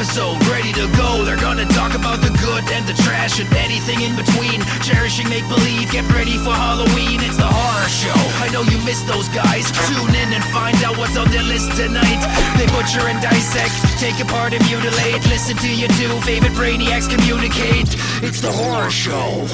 [0.00, 1.28] episode ready to go.
[1.28, 4.64] They're gonna talk about the good and the trash and anything in between.
[4.80, 7.20] Cherishing make believe, get ready for Halloween.
[7.20, 8.16] It's the horror show.
[8.40, 9.68] I know you missed those guys.
[9.92, 12.20] Tune in and find out what's on their list tonight.
[12.56, 15.20] They butcher and dissect, take apart and mutilate.
[15.28, 17.92] Listen to your two favorite brainiacs communicate.
[18.24, 19.44] It's the horror show.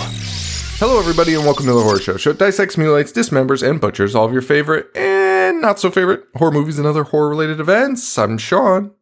[0.79, 2.19] Hello, everybody, and welcome to the Horror Show.
[2.19, 6.53] Show dissects, mutilates, dismembers, and butchers all of your favorite and not so favorite horror
[6.53, 8.17] movies and other horror related events.
[8.17, 8.96] I'm Sean.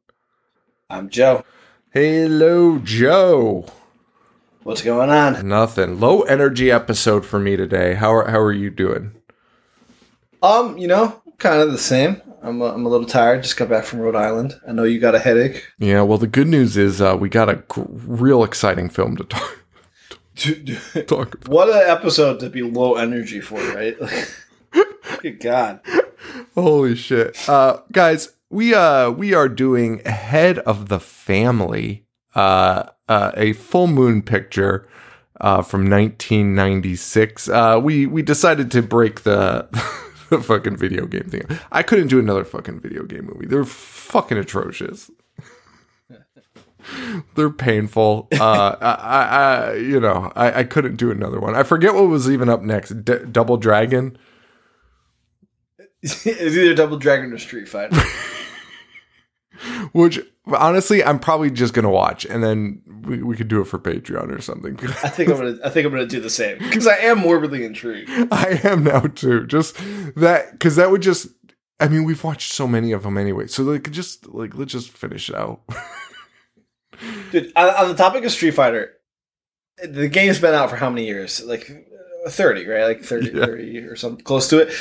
[0.91, 1.45] I'm Joe.
[1.93, 3.67] Hello, Joe.
[4.65, 5.49] What's going on?
[5.49, 5.99] Nothing.
[5.99, 7.95] Low energy episode for me today.
[7.95, 9.15] How are, how are you doing?
[10.43, 12.21] Um, you know, kind of the same.
[12.43, 13.43] I'm a, I'm a little tired.
[13.43, 14.61] Just got back from Rhode Island.
[14.69, 15.67] I know you got a headache.
[15.79, 19.65] Yeah, well, the good news is uh, we got a real exciting film to talk,
[21.07, 21.49] talk about.
[21.49, 23.97] what an episode to be low energy for, right?
[25.21, 25.81] Good God.
[26.55, 27.49] Holy shit.
[27.49, 33.89] Uh, guys, we uh we are doing Head of the Family, uh, uh a full
[33.89, 34.89] moon picture
[35.41, 37.49] uh from 1996.
[37.49, 39.69] Uh we we decided to break the
[40.31, 41.47] the fucking video game thing.
[41.73, 43.47] I couldn't do another fucking video game movie.
[43.47, 45.11] They're fucking atrocious.
[47.35, 48.29] They're painful.
[48.33, 51.57] Uh, I, I, you know, I, I couldn't do another one.
[51.57, 53.05] I forget what was even up next.
[53.05, 54.19] D- Double Dragon.
[56.03, 57.97] it's either Double Dragon or Street Fighter.
[59.93, 63.79] Which honestly, I'm probably just gonna watch, and then we, we could do it for
[63.79, 64.79] Patreon or something.
[65.03, 67.65] I think I'm gonna I think I'm gonna do the same because I am morbidly
[67.65, 68.11] intrigued.
[68.33, 69.47] I am now too.
[69.47, 69.77] Just
[70.17, 71.29] that because that would just.
[71.81, 74.91] I mean, we've watched so many of them anyway, so like just like let's just
[74.91, 75.61] finish it out.
[77.33, 78.93] Dude, on, the topic of Street Fighter,
[79.83, 81.43] the game's been out for how many years?
[81.45, 81.69] Like
[82.25, 82.85] uh, 30, right?
[82.85, 83.47] Like 30, Yeah.
[83.47, 84.73] 30 or something close to it.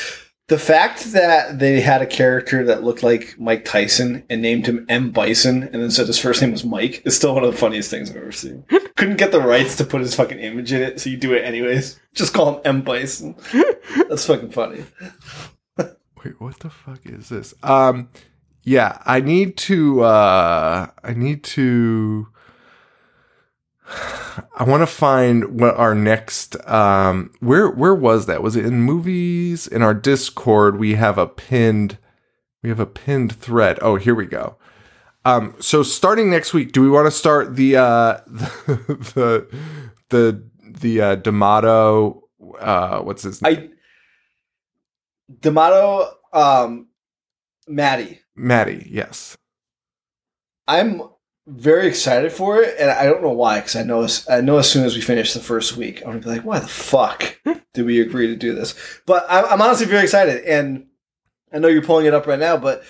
[0.50, 4.86] The fact that they had a character that looked like Mike Tyson and named him
[4.90, 5.12] M.
[5.12, 7.90] Bison and then said his first name was Mike is still one of the funniest
[7.90, 8.66] things I've ever seen.
[8.98, 11.46] Couldn't get the rights to put his fucking image in it, so you do it
[11.46, 11.98] anyways.
[12.14, 12.82] Just call him M.
[12.82, 13.36] Bison.
[14.10, 14.84] That's fucking funny.
[15.78, 17.54] Wait, what the fuck is this?
[17.64, 18.10] Um,
[18.64, 20.02] yeah, I need to.
[20.04, 22.28] uh I need to.
[24.56, 26.56] I want to find what our next.
[26.68, 28.44] Um, where where was that?
[28.44, 29.68] Was it in movies?
[29.68, 31.98] In our Discord, we have a pinned.
[32.62, 33.78] We have a pinned thread.
[33.82, 34.58] Oh, here we go.
[35.26, 39.48] Um, so starting next week, do we want to start the uh the
[40.10, 42.24] the the uh D'Amato
[42.60, 43.56] uh what's his name?
[43.56, 43.70] I
[45.40, 46.88] D'Amato um
[47.68, 48.20] Mattei.
[48.36, 49.38] Mattei, yes.
[50.68, 51.02] I'm
[51.46, 53.58] very excited for it, and I don't know why.
[53.60, 56.08] Because I know, as, I know as soon as we finish the first week, I'm
[56.08, 57.38] gonna be like, "Why the fuck
[57.74, 60.88] did we agree to do this?" But I'm, I'm honestly very excited, and
[61.54, 62.58] I know you're pulling it up right now.
[62.58, 62.84] But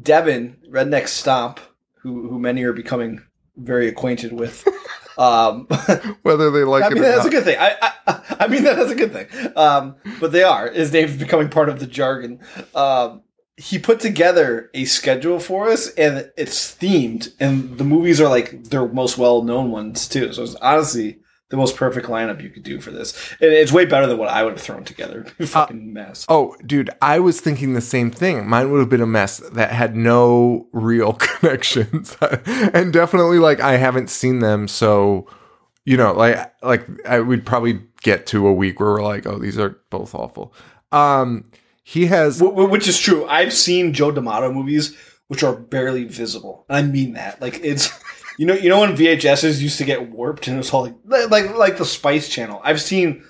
[0.00, 1.60] Devin, Redneck Stomp,
[2.00, 3.22] who who many are becoming
[3.56, 4.66] very acquainted with,
[5.18, 5.66] um,
[6.22, 7.26] Whether they like I it mean or that's not.
[7.26, 7.58] a good thing.
[7.60, 7.76] I,
[8.06, 9.28] I I mean that's a good thing.
[9.56, 10.68] Um, but they are.
[10.70, 12.40] His name's becoming part of the jargon.
[12.74, 13.22] Um,
[13.56, 18.64] he put together a schedule for us, and it's themed, and the movies are like
[18.64, 20.32] their most well known ones too.
[20.32, 21.20] So it's honestly
[21.50, 24.28] the most perfect lineup you could do for this, and it's way better than what
[24.28, 25.24] I would have thrown together.
[25.40, 26.26] Fucking mess.
[26.28, 28.48] Oh, dude, I was thinking the same thing.
[28.48, 32.16] Mine would have been a mess that had no real connections.
[32.46, 35.28] and definitely like I haven't seen them, so
[35.84, 39.38] you know, like like I would probably get to a week where we're like, oh,
[39.38, 40.52] these are both awful.
[40.90, 41.44] Um
[41.84, 43.26] he has Wh- wh- Which is true.
[43.26, 44.96] I've seen Joe D'Amato movies
[45.28, 46.66] which are barely visible.
[46.68, 47.40] And I mean that.
[47.40, 47.88] Like it's
[48.38, 51.30] you know you know when VHSs used to get warped and it was all like
[51.30, 52.60] like like the Spice Channel.
[52.64, 53.22] I've seen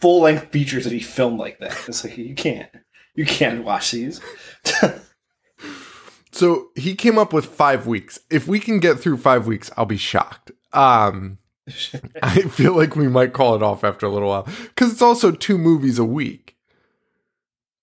[0.00, 1.76] full length features that he filmed like that.
[1.88, 2.70] It's like you can't
[3.14, 4.20] you can't watch these.
[6.32, 8.18] so he came up with 5 weeks.
[8.30, 10.52] If we can get through 5 weeks, I'll be shocked.
[10.72, 11.38] Um
[12.22, 15.30] I feel like we might call it off after a little while cuz it's also
[15.30, 16.49] two movies a week.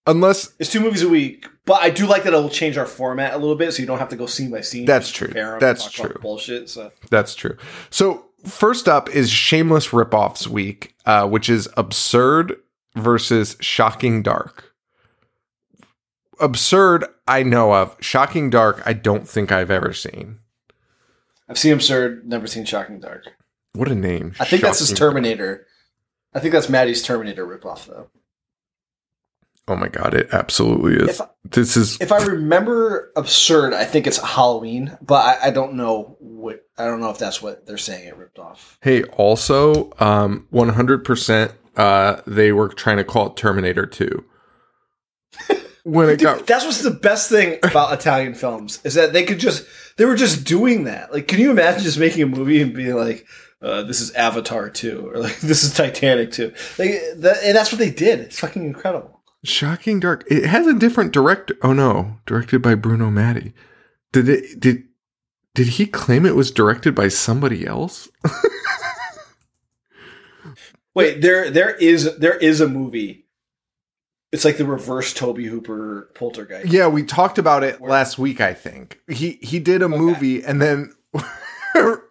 [0.08, 3.34] Unless it's two movies a week, but I do like that it'll change our format
[3.34, 4.86] a little bit, so you don't have to go scene by scene.
[4.86, 5.28] That's true.
[5.60, 6.16] That's true.
[6.22, 6.70] Bullshit.
[6.70, 7.58] So That's true.
[7.90, 12.56] So first up is Shameless Ripoffs Week, uh, which is absurd
[12.96, 14.74] versus shocking dark.
[16.40, 17.98] Absurd, I know of.
[18.00, 20.40] Shocking dark, I don't think I've ever seen.
[21.50, 23.24] I've seen Absurd, never seen Shocking Dark.
[23.74, 24.34] What a name!
[24.40, 25.66] I think that's his Shocking- Terminator.
[26.34, 28.10] I think that's Mattei's Terminator ripoff, though.
[29.68, 31.20] Oh my god, it absolutely is.
[31.20, 35.74] If this is If I remember absurd, I think it's Halloween, but I, I don't
[35.74, 38.78] know what I don't know if that's what they're saying it ripped off.
[38.82, 39.04] hey.
[39.04, 41.52] Also, um, one hundred percent.
[41.76, 44.26] Uh, they were trying to call it Terminator Two.
[45.84, 49.40] when it got That's what's the best thing about Italian films is that they could
[49.40, 49.66] just
[49.98, 51.12] they were just doing that.
[51.12, 53.26] Like, can you imagine just making a movie and being like,
[53.62, 56.54] uh, "This is Avatar 2 or like this is Titanic 2.
[56.78, 58.20] Like, that, and that's what they did.
[58.20, 59.17] It's fucking incredible.
[59.48, 60.24] Shocking Dark.
[60.30, 61.56] It has a different director.
[61.62, 63.54] Oh no, directed by Bruno Mattei.
[64.12, 64.60] Did it?
[64.60, 64.84] Did
[65.56, 68.10] did he claim it was directed by somebody else?
[70.94, 73.26] Wait, there there is there is a movie.
[74.32, 76.68] It's like the reverse Tobe Hooper Poltergeist.
[76.72, 78.42] yeah, we talked about it last week.
[78.42, 80.94] I think he he did a movie and then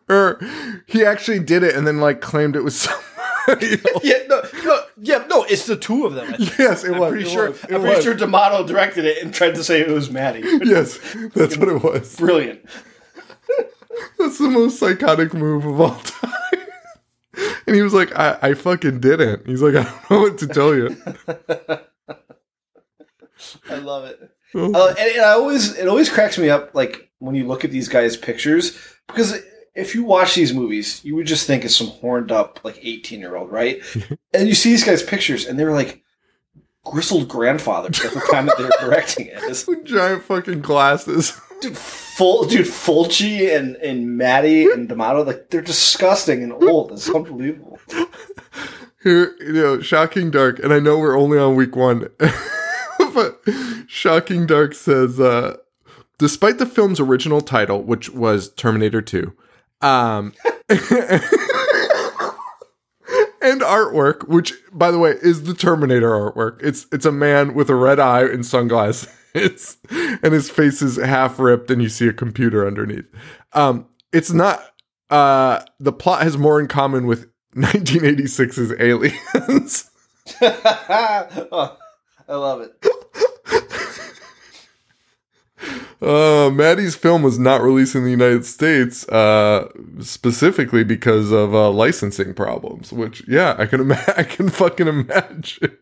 [0.09, 0.41] or
[0.87, 2.89] he actually did it and then like claimed it was
[4.03, 5.45] Yeah, no, no, yeah, no.
[5.45, 6.35] It's the two of them.
[6.59, 7.11] Yes, it I'm was.
[7.11, 7.51] pretty it sure.
[7.51, 8.05] was, it I'm pretty was.
[8.05, 10.43] sure D'Amato directed it and tried to say it was Mattei.
[10.65, 10.99] Yes,
[11.35, 12.17] that's what it was.
[12.17, 12.65] Brilliant.
[14.19, 16.33] That's the most psychotic move of all time.
[17.67, 19.47] And he was like, I, I fucking didn't.
[19.47, 20.97] He's like, I don't know what to tell you.
[23.71, 24.31] I love it.
[24.55, 24.73] Oh.
[24.73, 27.89] Uh, and I always it always cracks me up, like when you look at these
[27.89, 28.79] guys' pictures,
[29.09, 29.39] because
[29.77, 33.21] if you watch these movies, you would just think it's some horned up like eighteen
[33.21, 33.81] year old, right?
[34.35, 36.03] and you see these guys' pictures, and they're like
[36.85, 39.39] gristled grandfathers at the time that they're directing it.
[39.43, 41.39] It's, Giant fucking glasses.
[41.61, 46.93] dude, full dude Fulci and and Mattei and D'Amato, like they're disgusting and old.
[46.93, 47.79] It's unbelievable.
[49.03, 52.09] Here, you know, Shocking Dark, and I know we're only on week one,
[52.99, 53.41] but
[53.87, 55.59] Shocking Dark says, uh,
[56.19, 59.33] despite the film's original title, which was Terminator 2,
[59.81, 60.35] um,
[60.69, 60.81] and
[63.61, 66.59] artwork, which, by the way, is the Terminator artwork.
[66.63, 69.09] It's it's a man with a red eye and sunglasses,
[69.91, 73.07] and his face is half ripped, and you see a computer underneath.
[73.53, 74.65] Um, it's not.
[75.09, 79.91] Uh, the plot has more in common with 1986's Aliens.
[80.43, 81.77] oh,
[82.29, 82.73] I love it.
[86.03, 89.69] Uh, Mattei's film was not released in the United States, uh,
[90.01, 92.93] specifically because of uh, licensing problems.
[92.93, 95.79] Which, yeah, I can ima- I can fucking imagine.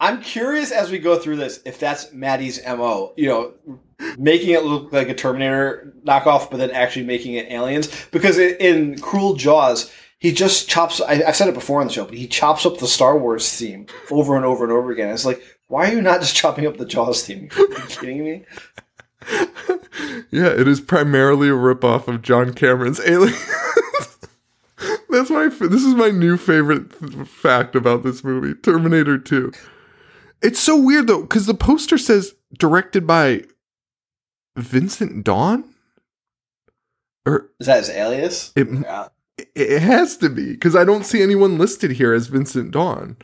[0.00, 3.12] I'm curious as we go through this if that's Mattei's mo.
[3.16, 3.54] You know,
[4.16, 7.88] making it look like a Terminator knockoff, but then actually making it aliens.
[8.10, 11.00] Because in, Cruel Jaws, he just chops.
[11.00, 13.52] I, I've said it before on the show, but he chops up the Star Wars
[13.58, 15.12] theme over and over and over again.
[15.12, 17.48] It's like, why are you not just chopping up the Jaws theme?
[17.56, 18.44] Are you kidding me?
[20.30, 23.36] Yeah, it is primarily a ripoff of John Cameron's Aliens.
[25.10, 25.48] That's my.
[25.48, 26.92] This is my new favorite
[27.26, 29.52] fact about this movie, Terminator Two.
[30.42, 33.42] It's so weird though, because the poster says directed by
[34.56, 35.64] Vincent Dawn.
[37.26, 38.52] Or Is that his alias?
[38.56, 39.08] It- Yeah.
[39.54, 43.16] it has to be because I don't see anyone listed here as Vincent Dawn.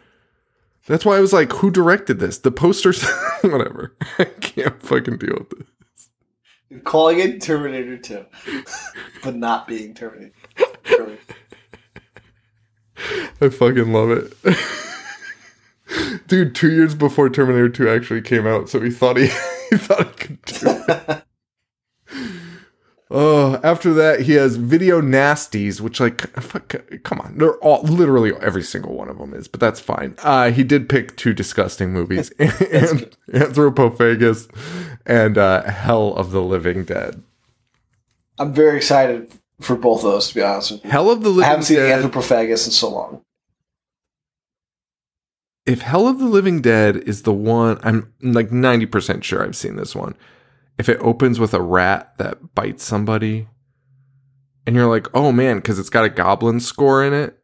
[0.87, 2.39] That's why I was like, who directed this?
[2.39, 3.03] The posters,
[3.43, 3.95] whatever.
[4.19, 5.69] I can't fucking deal with this.
[6.83, 8.25] Calling it Terminator 2,
[9.23, 10.33] but not being Terminator.
[10.89, 11.19] Really.
[13.41, 14.33] I fucking love it.
[16.27, 19.27] Dude, two years before Terminator 2 actually came out, so he thought he,
[19.71, 21.24] he thought he could do it.
[23.17, 27.39] Oh, after that, he has Video Nasties, which, like, fuck, come on.
[27.39, 30.17] They're all, literally every single one of them is, but that's fine.
[30.19, 34.49] Uh, he did pick two disgusting movies and Anthropophagus
[35.07, 37.23] and uh, Hell of the Living Dead.
[38.37, 39.31] I'm very excited
[39.61, 40.91] for both of those, to be honest with you.
[40.91, 41.47] Hell of the Living Dead.
[41.47, 42.03] I haven't seen Dead.
[42.03, 43.23] Anthropophagus in so long.
[45.67, 49.77] if Hell of the Living Dead is the one, I'm like 90% sure I've seen
[49.77, 50.17] this one.
[50.79, 53.49] If it opens with a rat that bites somebody,
[54.67, 57.39] and you're like, oh man, because it's got a goblin score in it.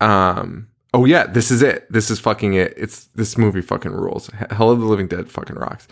[0.00, 1.90] Um, oh yeah, this is it.
[1.90, 2.74] This is fucking it.
[2.76, 4.28] It's this movie fucking rules.
[4.50, 5.86] Hell of the Living Dead fucking rocks.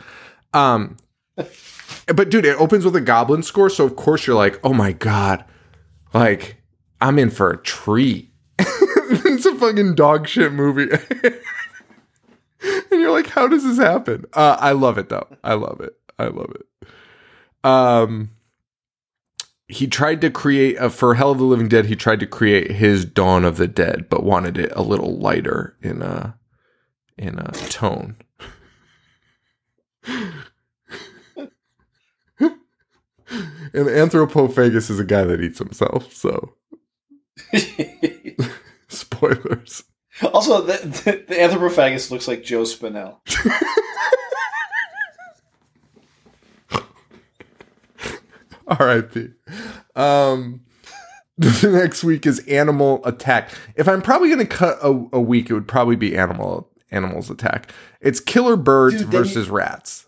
[0.53, 0.97] Um,
[1.37, 4.93] but dude, it opens with a goblin score, so of course you're like, oh my
[4.93, 5.45] god,
[6.13, 6.57] like
[7.01, 8.31] I'm in for a treat.
[8.59, 10.89] it's a fucking dog shit movie.
[11.23, 11.41] and
[12.91, 14.25] you're like, how does this happen?
[14.33, 15.29] Uh, I love it though.
[15.43, 15.95] I love it.
[16.19, 16.67] I love it.
[17.65, 18.31] Um,
[19.69, 21.87] he tried to create a, for Hell of the Living Dead.
[21.87, 25.77] He tried to create his Dawn of the Dead, but wanted it a little lighter
[25.81, 26.37] in a
[27.17, 28.17] in a tone.
[33.73, 36.55] and Anthropophagus is a guy that eats himself, so
[38.89, 39.85] spoilers.
[40.33, 43.19] also, the, the, the Anthropophagus looks like Joe Spinell.
[48.79, 49.29] R.I.P.
[49.95, 50.63] Um,
[51.39, 53.51] the next week is Animal Attack.
[53.77, 57.31] If I'm probably going to cut a, a week, it would probably be Animal Animals
[57.31, 57.73] Attack.
[58.01, 60.07] It's killer birds Dude, versus rats.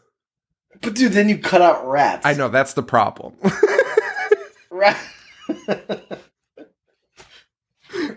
[0.82, 2.26] But dude, then you cut out rats.
[2.26, 3.34] I know that's the problem.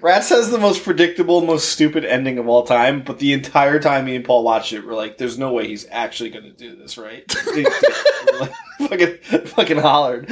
[0.08, 4.06] Rats has the most predictable, most stupid ending of all time, but the entire time
[4.06, 6.78] me and Paul watched it, we're like, there's no way he's actually going to do
[6.78, 7.30] this, right?
[8.80, 10.32] Fucking, fucking hollered.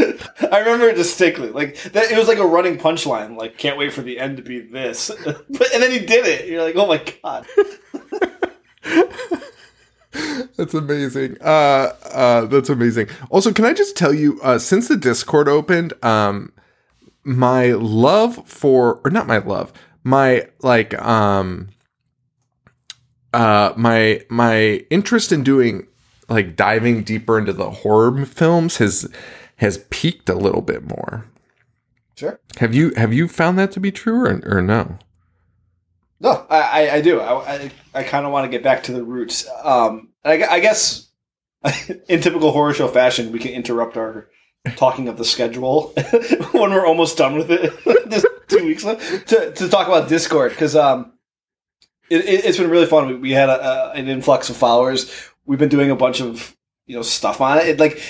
[0.49, 1.49] I remember it distinctly.
[1.49, 3.35] Like, that, it was like a running punchline.
[3.37, 5.11] Like, can't wait for the end to be this.
[5.25, 6.47] but, and then he did it.
[6.47, 7.45] You're like, oh my God.
[10.55, 11.35] That's amazing.
[11.41, 13.09] Uh, uh, that's amazing.
[13.29, 16.53] Also, can I just tell you, uh, since the Discord opened, um,
[17.25, 21.69] my love for, or not my love, my like, um,
[23.33, 25.87] uh, my my interest in doing
[26.29, 29.11] like diving deeper into the horror films has
[29.57, 31.25] has peaked a little bit more.
[32.15, 32.39] Sure.
[32.59, 34.99] Have you have you found that to be true or, or no?
[36.21, 37.19] No, I, I, do.
[37.19, 39.47] I, I, I kind of want to get back to the roots.
[39.63, 41.09] Um, I, I guess
[42.07, 44.29] in typical horror show fashion, we can interrupt our
[44.75, 45.93] talking of the schedule
[46.51, 47.73] when we're almost done with it.
[48.09, 51.13] Just two weeks left to, to talk about Discord because um,
[52.09, 53.07] it, it's been really fun.
[53.07, 55.11] We, we had a, a, an influx of followers.
[55.45, 56.55] We've been doing a bunch of
[56.85, 57.67] you know stuff on it.
[57.67, 58.01] it like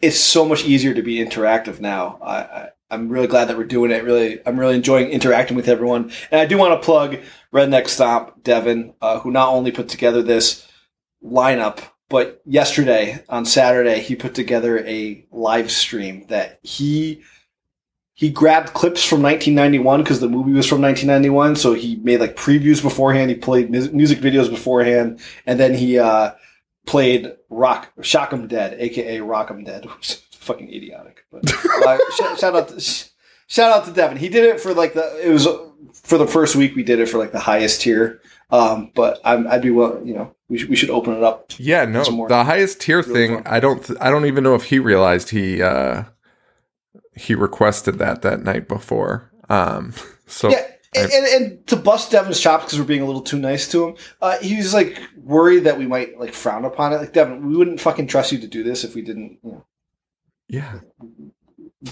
[0.00, 2.18] it's so much easier to be interactive now.
[2.22, 4.04] I, I I'm really glad that we're doing it.
[4.04, 6.10] Really, I'm really enjoying interacting with everyone.
[6.30, 7.18] And I do want to plug
[7.52, 10.66] Redneck Stomp Devin, uh, who not only put together this
[11.22, 17.22] lineup, but yesterday on Saturday he put together a live stream that he
[18.14, 21.54] he grabbed clips from 1991 because the movie was from 1991.
[21.54, 23.30] So he made like previews beforehand.
[23.30, 26.32] He played mus- music videos beforehand, and then he uh,
[26.84, 31.24] played Rock Shock 'em Dead, aka Rock 'em Dead, which is fucking idiotic.
[31.30, 31.48] But
[31.86, 33.04] uh, sh- shout out to sh-
[33.46, 34.16] shout out to Devin.
[34.18, 35.46] He did it for like the it was
[35.92, 36.74] for the first week.
[36.74, 38.20] We did it for like the highest tier.
[38.50, 41.52] Um, but I'm, I'd be well, you know, we should, we should open it up.
[41.58, 42.28] Yeah, no, more.
[42.28, 43.34] the highest tier Really thing.
[43.42, 43.52] fun.
[43.52, 43.84] I don't.
[43.84, 46.04] th- I don't even know if he realized he uh
[47.14, 49.30] he requested that that night before.
[49.48, 49.92] Um.
[50.30, 50.62] So Yeah,
[50.94, 53.88] and, and, and to bust Devin's chops because we're being a little too nice to
[53.88, 56.96] him, uh, he was like worried that we might like frown upon it.
[56.96, 59.38] Like Devin, we wouldn't fucking trust you to do this if we didn't.
[59.42, 59.64] You know,
[60.48, 60.80] yeah,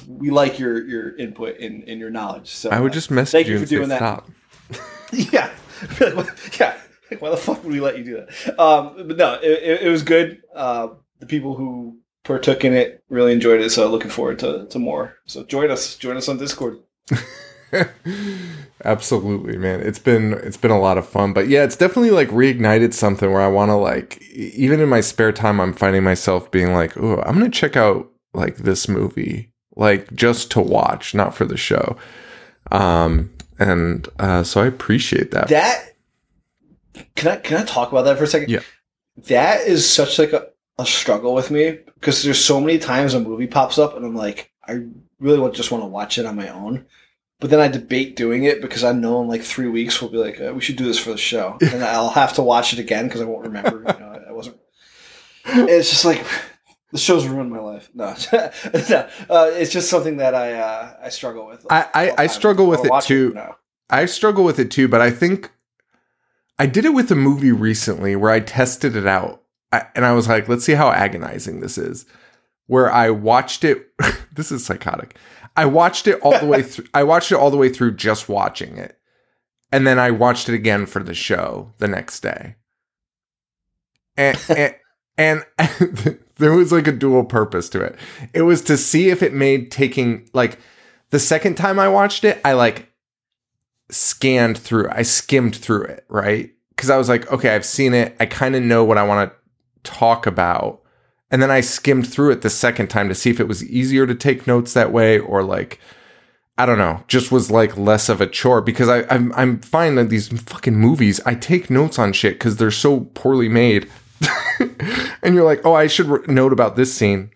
[0.06, 2.48] we like your your input and, and your knowledge.
[2.50, 3.96] So I would uh, just message thank you, you for doing that.
[3.96, 4.28] stop.
[5.12, 5.50] yeah,
[6.60, 6.76] yeah.
[7.10, 8.60] Like, why the fuck would we let you do that?
[8.60, 10.42] Um, but no, it, it, was good.
[10.54, 10.88] Uh,
[11.20, 13.70] the people who partook in it really enjoyed it.
[13.70, 15.16] So looking forward to, to more.
[15.26, 16.80] So join us, join us on Discord.
[18.84, 19.80] Absolutely, man.
[19.80, 23.30] It's been it's been a lot of fun, but yeah, it's definitely like reignited something
[23.30, 26.96] where I want to like even in my spare time, I'm finding myself being like,
[26.96, 31.56] oh, I'm gonna check out like this movie, like just to watch, not for the
[31.56, 31.96] show.
[32.70, 35.48] Um, and uh, so I appreciate that.
[35.48, 35.95] That
[37.14, 38.50] can I can I talk about that for a second?
[38.50, 38.60] Yeah.
[39.28, 40.48] That is such like a,
[40.78, 44.14] a struggle with me because there's so many times a movie pops up and I'm
[44.14, 44.80] like, I
[45.20, 46.86] really want, just want to watch it on my own.
[47.40, 50.16] But then I debate doing it because I know in like three weeks we'll be
[50.18, 52.78] like, uh, we should do this for the show, and I'll have to watch it
[52.78, 53.78] again because I won't remember.
[53.78, 54.56] You know, I wasn't.
[55.46, 56.24] It's just like
[56.92, 57.88] the show's ruined my life.
[57.94, 61.66] No, no, uh, it's just something that I uh, I struggle with.
[61.70, 63.32] I- I- I struggle with it too.
[63.34, 63.56] now.
[63.90, 65.50] I struggle with it too, but I think
[66.58, 70.12] I did it with a movie recently where I tested it out I, and I
[70.12, 72.06] was like, let's see how agonizing this is.
[72.66, 73.92] Where I watched it,
[74.32, 75.16] this is psychotic.
[75.56, 76.86] I watched it all the way through.
[76.94, 78.98] I watched it all the way through just watching it.
[79.72, 82.56] And then I watched it again for the show the next day.
[84.16, 84.74] And, and,
[85.18, 85.44] and
[86.36, 87.96] there was like a dual purpose to it.
[88.32, 90.58] It was to see if it made taking, like,
[91.10, 92.92] the second time I watched it, I like
[93.90, 96.50] scanned through I skimmed through it, right?
[96.70, 98.16] Because I was like, okay, I've seen it.
[98.20, 100.82] I kind of know what I want to talk about.
[101.30, 104.06] And then I skimmed through it the second time to see if it was easier
[104.06, 105.80] to take notes that way or like,
[106.58, 109.96] I don't know, just was like less of a chore because I, I'm, I'm finding
[109.96, 113.90] that these fucking movies, I take notes on shit because they're so poorly made.
[115.22, 117.30] and you're like, oh, I should re- note about this scene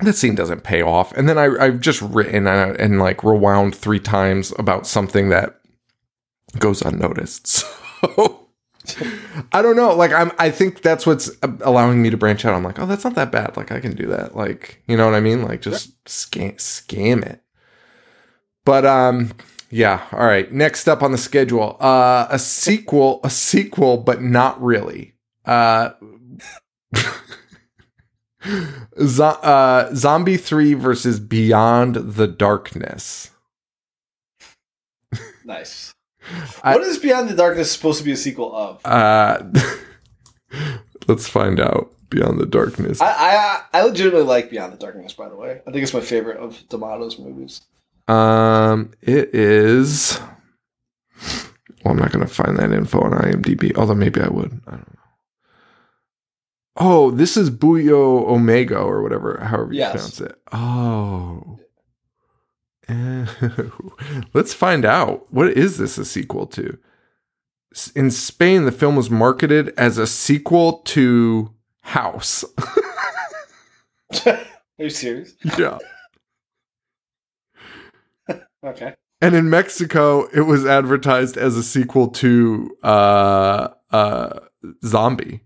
[0.00, 1.12] That scene doesn't pay off.
[1.12, 5.60] And then I, I've just written and, and like rewound three times about something that
[6.58, 7.64] goes unnoticed.
[8.04, 8.48] So
[9.50, 9.94] I don't know.
[9.94, 11.30] Like I'm, I think that's what's
[11.62, 12.54] allowing me to branch out.
[12.54, 13.56] I'm like, oh, that's not that bad.
[13.56, 14.36] Like I can do that.
[14.36, 15.42] Like you know what I mean?
[15.42, 17.40] Like just scam, scam it.
[18.66, 19.32] But um,
[19.70, 20.04] yeah.
[20.12, 20.52] All right.
[20.52, 25.14] Next up on the schedule, uh, a sequel, a sequel, but not really.
[25.46, 25.92] Uh.
[29.02, 33.30] Zo- uh, Zombie 3 versus Beyond the Darkness.
[35.44, 35.93] Nice.
[36.62, 38.80] I- what is Beyond the Darkness supposed to be a sequel of?
[38.84, 39.42] Uh,
[41.08, 41.90] let's find out.
[42.10, 43.00] Beyond the Darkness.
[43.00, 45.14] I, I I legitimately like Beyond the Darkness.
[45.14, 47.62] By the way, I think it's my favorite of D'Amato's movies.
[48.06, 50.20] Um, it is.
[51.84, 54.60] Well, I'm not going to find that info on IMDb, although maybe I would.
[54.66, 55.00] I don't know.
[56.76, 59.92] Oh, this is Buio Omega or whatever, however you Yes.
[59.92, 60.38] pronounce it.
[60.52, 61.53] Oh.
[64.34, 65.32] Let's find out.
[65.32, 66.78] What is this a sequel to?
[67.94, 72.44] In Spain, the film was marketed as a sequel to House.
[74.26, 74.38] Are
[74.78, 75.34] you serious?
[75.58, 75.78] yeah.
[78.64, 78.94] Okay.
[79.20, 84.40] And in Mexico, it was advertised as a sequel to uh, uh,
[84.84, 85.40] Zombie.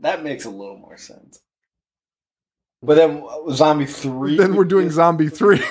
[0.00, 1.40] That makes a little more sense.
[2.84, 4.36] But then uh, Zombie Three.
[4.36, 5.60] Then we're doing Zombie 3.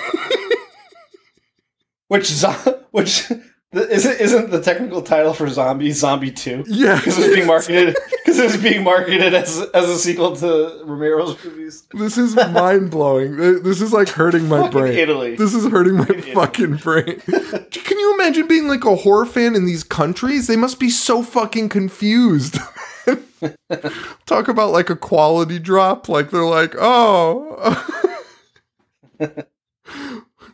[2.08, 3.32] which zo- which
[3.74, 6.96] isn't isn't the technical title for Zombie Zombie Two yeah.
[6.98, 11.84] because it's being marketed because it's being marketed as as a sequel to Romero's movies.
[11.93, 13.38] This is mind blowing.
[13.63, 15.00] This is like hurting my Fucking brain.
[15.00, 15.36] Italy.
[15.36, 17.20] This is hurting my fucking brain.
[17.72, 20.48] Can you imagine being like a horror fan in these countries?
[20.48, 22.58] They must be so fucking confused.
[24.26, 26.10] Talk about like a quality drop.
[26.10, 28.10] Like they're like, oh.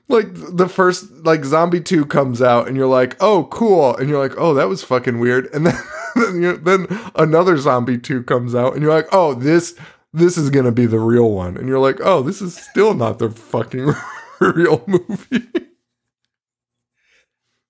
[0.10, 4.20] like the first like zombie 2 comes out and you're like oh cool and you're
[4.20, 5.76] like oh that was fucking weird and then
[6.16, 9.76] then, you then another zombie 2 comes out and you're like oh this
[10.12, 13.20] this is gonna be the real one and you're like oh this is still not
[13.20, 13.94] the fucking
[14.40, 15.48] real movie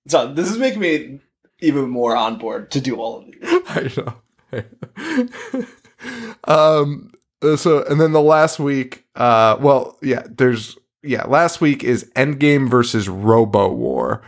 [0.08, 1.20] So this is making me
[1.60, 3.36] even more on board to do all of these.
[3.42, 4.14] i know
[6.44, 7.10] um
[7.42, 12.10] uh, so and then the last week uh well yeah there's yeah last week is
[12.16, 14.22] endgame versus robo war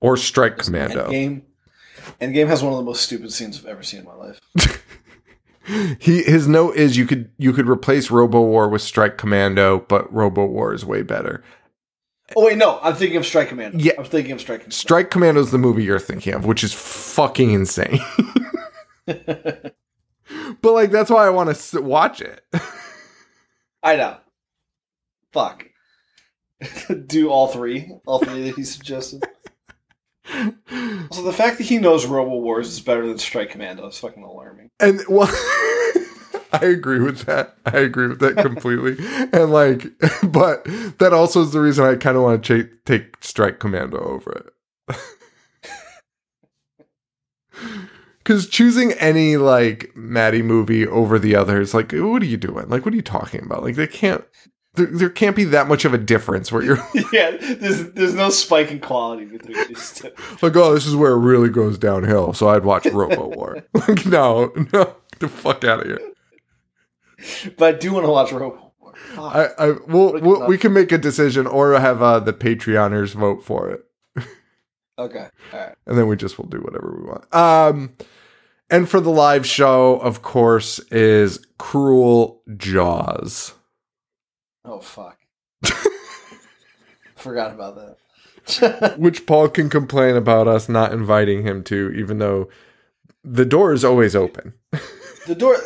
[0.00, 1.42] or strike commando Endgame.
[2.20, 4.40] Endgame has one of the most stupid scenes I've ever seen in my life.
[5.98, 10.12] He his note is you could you could replace Robo War with Strike Commando, but
[10.12, 11.44] Robo War is way better.
[12.36, 13.78] Oh wait, no, I'm thinking of Strike Commando.
[13.78, 13.92] Yeah.
[13.98, 14.74] I'm thinking of Strike Commando.
[14.74, 18.00] Strike Commando is the movie you're thinking of, which is fucking insane.
[19.08, 22.44] but like that's why I want to watch it.
[23.82, 24.16] I know.
[25.32, 25.66] Fuck.
[27.06, 29.24] do all three, all three that he suggested.
[31.10, 34.22] So the fact that he knows Robo Wars is better than Strike Commando is fucking
[34.22, 34.70] alarming.
[34.78, 35.26] And well,
[36.52, 37.56] I agree with that.
[37.64, 39.02] I agree with that completely.
[39.32, 39.86] and like,
[40.22, 40.64] but
[40.98, 44.52] that also is the reason I kind of want to ch- take Strike Commando over
[44.88, 44.96] it.
[48.28, 52.68] Because choosing any like Mattei movie over the others, like, what are you doing?
[52.68, 53.62] Like, what are you talking about?
[53.62, 54.22] Like, they can't.
[54.74, 58.28] There, there can't be that much of a difference where you're yeah, there's there's no
[58.28, 60.10] spike in quality between these two.
[60.42, 62.34] like, oh, this is where it really goes downhill.
[62.34, 63.64] So I'd watch Robo War.
[63.72, 67.52] like, no, no, get the fuck out of here.
[67.56, 68.94] But I do want to watch Robo War.
[68.94, 69.34] Fuck.
[69.34, 73.42] I, I we'll, we'll we can make a decision or have uh, the Patreoners vote
[73.42, 73.86] for it,
[74.98, 75.74] okay, all right.
[75.86, 77.34] and then we just will do whatever we want.
[77.34, 77.94] Um,
[78.70, 83.54] and for the live show, of course, is Cruel Jaws.
[84.64, 85.18] Oh fuck.
[87.16, 88.94] Forgot about that.
[88.98, 92.48] which Paul can complain about us not inviting him to, even though
[93.24, 94.54] the door is always open.
[95.26, 95.56] the door.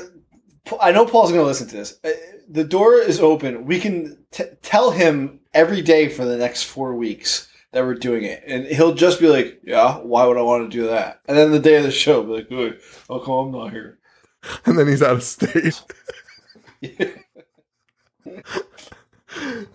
[0.80, 1.98] I know Paul's going to listen to this.
[2.02, 2.10] Uh,
[2.48, 3.66] The door is open.
[3.66, 8.24] We can t- tell him every day for the next four weeks that we're doing
[8.24, 11.37] it, and he'll just be like, "Yeah, why would I want to do that?" And
[11.37, 13.98] then the day of the show, be like, "Hey, how come I'm not here?"
[14.66, 15.82] And then he's out of state.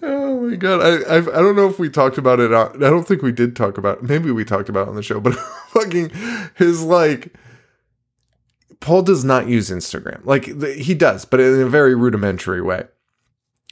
[0.03, 0.81] Oh my god!
[0.81, 2.53] I I've, I don't know if we talked about it.
[2.53, 4.03] On, I don't think we did talk about.
[4.03, 5.33] Maybe we talked about it on the show, but
[5.69, 6.12] fucking
[6.55, 7.33] his like.
[8.79, 10.23] Paul does not use Instagram.
[10.23, 12.83] Like the, he does, but in a very rudimentary way.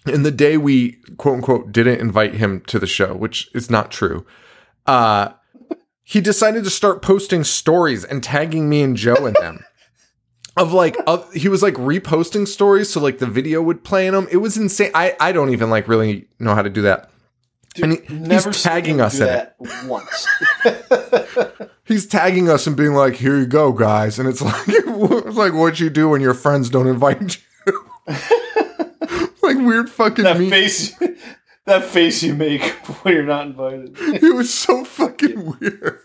[0.05, 3.91] And the day we quote unquote didn't invite him to the show, which is not
[3.91, 4.25] true,
[4.85, 5.29] uh,
[6.03, 9.65] he decided to start posting stories and tagging me and Joe in them.
[10.57, 14.13] of like of, he was like reposting stories so like the video would play in
[14.13, 14.89] them it was insane.
[14.93, 17.09] I i don't even like really know how to do that.
[17.73, 20.27] Dude, And he- he's tagging us in that once.
[21.83, 24.17] he's tagging us and being like here you go guys.
[24.17, 27.37] And it's like it's like what you do when your friends don't invite
[27.67, 28.13] you
[29.57, 30.93] like weird fucking that me face,
[31.65, 32.63] that face you make
[33.03, 33.95] when you're not invited.
[33.99, 35.99] it was so fucking weird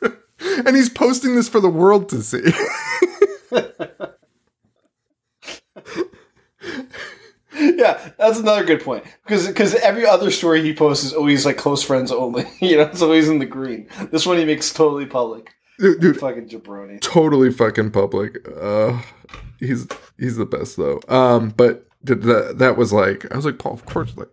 [0.67, 2.43] and he's posting this for the world to see
[7.59, 9.05] Yeah, that's another good point.
[9.25, 12.45] Because because every other story he posts is always like close friends only.
[12.61, 13.89] You know, it's always in the green.
[14.13, 15.53] This one he makes totally public.
[15.79, 17.01] dude, dude, Fucking jabroni.
[17.01, 18.47] totally fucking public.
[18.61, 19.03] Uh,
[19.59, 19.87] he's
[20.19, 21.01] he's the best though.
[21.09, 23.73] Um, but th- that that was like I was like Paul.
[23.73, 24.29] Of course, like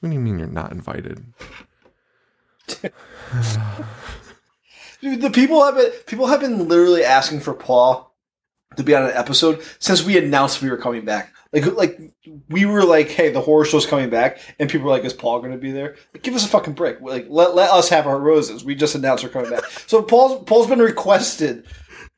[0.00, 1.24] what do you mean you're not invited?
[5.00, 8.14] Dude, the people have been people have been literally asking for Paul
[8.76, 11.32] to be on an episode since we announced we were coming back.
[11.52, 12.00] Like like
[12.48, 15.40] we were like, hey, the horror show's coming back, and people were like, is Paul
[15.40, 15.96] going to be there?
[16.14, 17.00] Like, give us a fucking break.
[17.00, 18.64] Like let let us have our roses.
[18.64, 19.64] We just announced we're coming back.
[19.86, 21.66] So Paul's Paul's been requested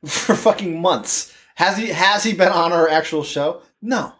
[0.05, 1.33] for fucking months.
[1.55, 3.61] Has he has he been on our actual show?
[3.81, 4.13] No.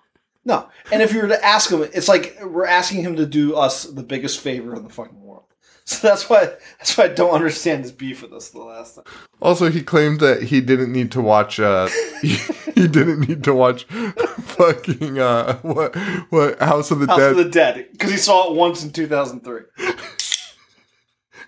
[0.45, 0.69] No.
[0.91, 3.83] And if you were to ask him, it's like we're asking him to do us
[3.83, 5.43] the biggest favor in the fucking world.
[5.85, 6.45] So that's why
[6.79, 9.03] that's why I don't understand his beef with us the last time.
[9.41, 11.59] Also, he claimed that he didn't need to watch.
[11.59, 11.89] Uh,
[12.21, 12.37] he,
[12.73, 13.83] he didn't need to watch
[14.37, 15.93] fucking uh, what
[16.29, 18.93] what House of the House Dead of the Dead because he saw it once in
[18.93, 19.61] 2003.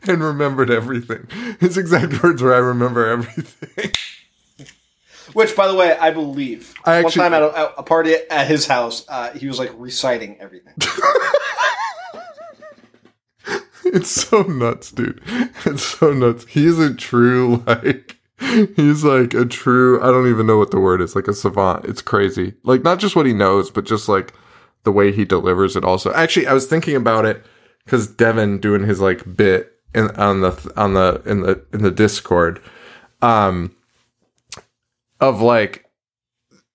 [0.04, 1.30] and remembered everything.
[1.62, 3.94] His exact words were, "I remember everything."
[5.36, 6.74] Which, by the way, I believe.
[6.86, 9.72] I One time at a, at a party at his house, uh, he was like
[9.76, 10.74] reciting everything.
[13.88, 15.22] It's so nuts, dude.
[15.64, 16.46] It's so nuts.
[16.50, 18.18] He's a true like
[18.76, 21.86] he's like a true I don't even know what the word is, like a savant.
[21.86, 22.56] It's crazy.
[22.64, 24.34] Like not just what he knows, but just like
[24.84, 26.12] the way he delivers it also.
[26.14, 27.46] Actually, I was thinking about it
[27.86, 31.92] cuz Devin doing his like bit in on the on the in the in the
[31.92, 32.60] Discord
[33.22, 33.76] um
[35.20, 35.86] of like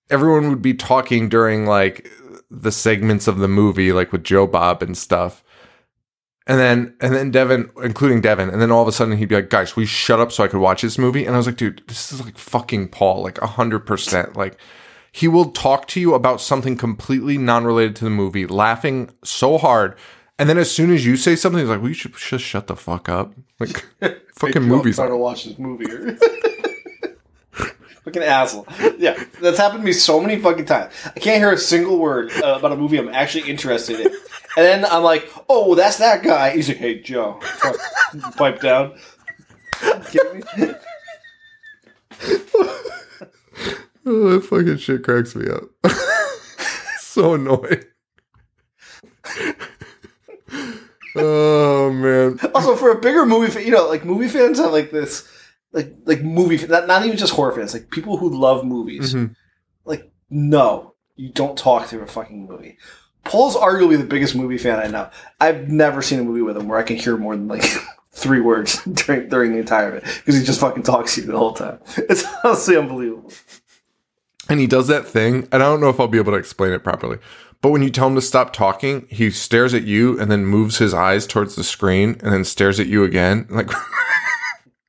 [0.09, 2.09] everyone would be talking during like
[2.49, 5.43] the segments of the movie like with Joe Bob and stuff.
[6.47, 9.35] And then, and then Devin, including Devin, and then all of a sudden he'd be
[9.35, 11.25] like, guys, we shut up so I could watch this movie.
[11.25, 14.35] And I was like, dude, this is like fucking Paul, like a hundred percent.
[14.35, 14.57] Like
[15.11, 19.95] he will talk to you about something completely non-related to the movie, laughing so hard.
[20.39, 22.75] And then as soon as you say something, he's like, we should just shut the
[22.75, 23.35] fuck up.
[23.59, 23.85] Like
[24.35, 24.95] fucking movies.
[24.95, 25.85] trying to watch this movie.
[28.03, 28.67] fucking asshole.
[28.97, 30.93] Yeah, that's happened to me so many fucking times.
[31.05, 34.07] I can't hear a single word uh, about a movie I'm actually interested in.
[34.07, 36.51] And then I'm like, oh, that's that guy.
[36.51, 37.39] He's like, hey, Joe,
[38.35, 38.97] pipe down.
[44.05, 45.63] Oh, that fucking shit cracks me up.
[46.99, 47.83] so annoying.
[51.15, 52.39] oh man.
[52.55, 55.27] Also, for a bigger movie, fan, you know, like movie fans have like this,
[55.73, 59.13] like like movie, not, not even just horror fans, like people who love movies.
[59.13, 59.35] Mhm.
[59.85, 62.77] Like, no, you don't talk through a fucking movie.
[63.23, 65.09] Paul's arguably the biggest movie fan I know.
[65.39, 67.63] I've never seen a movie with him where I can hear more than like
[68.11, 71.27] three words during during the entire of it because he just fucking talks to you
[71.27, 71.79] the whole time.
[71.97, 73.31] It's honestly unbelievable.
[74.49, 76.73] And he does that thing, and I don't know if I'll be able to explain
[76.73, 77.19] it properly.
[77.61, 80.79] But when you tell him to stop talking, he stares at you and then moves
[80.79, 83.45] his eyes towards the screen and then stares at you again.
[83.49, 83.69] Like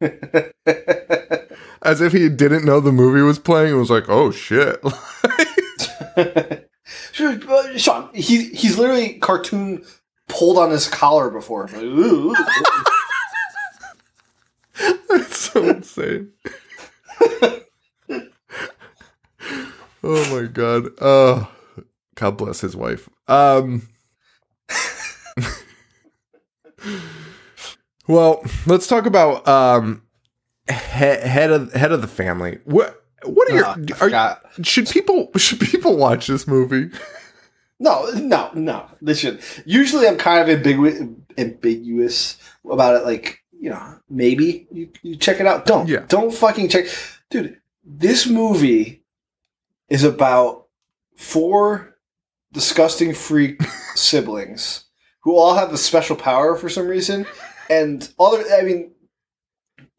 [1.83, 4.81] as if he didn't know the movie was playing and was like, oh shit.
[7.77, 9.85] Sean, he he's literally cartoon
[10.29, 11.69] pulled on his collar before.
[11.69, 12.37] Like, ooh, ooh,
[15.11, 15.23] ooh.
[15.25, 16.33] So insane.
[20.03, 20.89] oh my god.
[21.01, 21.51] Oh
[22.15, 23.09] God bless his wife.
[23.29, 23.89] Um
[28.09, 30.03] Well, let's talk about um
[30.69, 32.59] he- head of head of the family.
[32.65, 36.91] What what are your Ah, are, should people should people watch this movie?
[37.79, 38.87] No, no, no.
[39.01, 39.41] They should.
[39.65, 42.37] Usually, I'm kind of ambigu- ambiguous
[42.71, 43.05] about it.
[43.05, 45.67] Like, you know, maybe you, you check it out.
[45.67, 45.89] Don't.
[45.89, 46.05] Yeah.
[46.07, 46.87] Don't fucking check.
[47.31, 49.05] Dude, this movie
[49.89, 50.67] is about
[51.17, 51.97] four
[52.53, 53.61] disgusting freak
[53.97, 54.85] siblings
[55.23, 57.27] who all have a special power for some reason.
[57.71, 58.93] And other, I mean,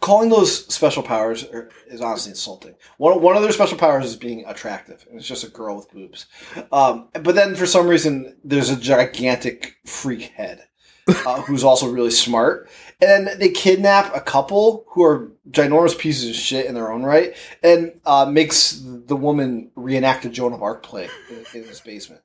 [0.01, 2.75] calling those special powers are, is honestly insulting.
[2.97, 5.91] One, one of their special powers is being attractive, and it's just a girl with
[5.91, 6.25] boobs.
[6.71, 10.67] Um, but then for some reason, there's a gigantic freak head
[11.07, 12.69] uh, who's also really smart.
[13.01, 17.03] And then they kidnap a couple who are ginormous pieces of shit in their own
[17.03, 21.79] right, and uh, makes the woman reenact a Joan of Arc play in, in his
[21.79, 22.21] basement.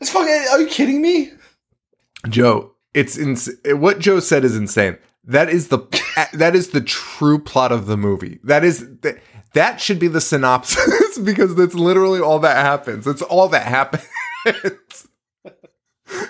[0.00, 0.46] It's fucking.
[0.50, 1.32] Are you kidding me?
[2.28, 4.96] Joe, it's ins- what Joe said is insane.
[5.24, 5.78] That is the
[6.32, 8.38] that is the true plot of the movie.
[8.44, 9.18] That is that,
[9.54, 13.06] that should be the synopsis because that's literally all that happens.
[13.06, 14.06] It's all that happens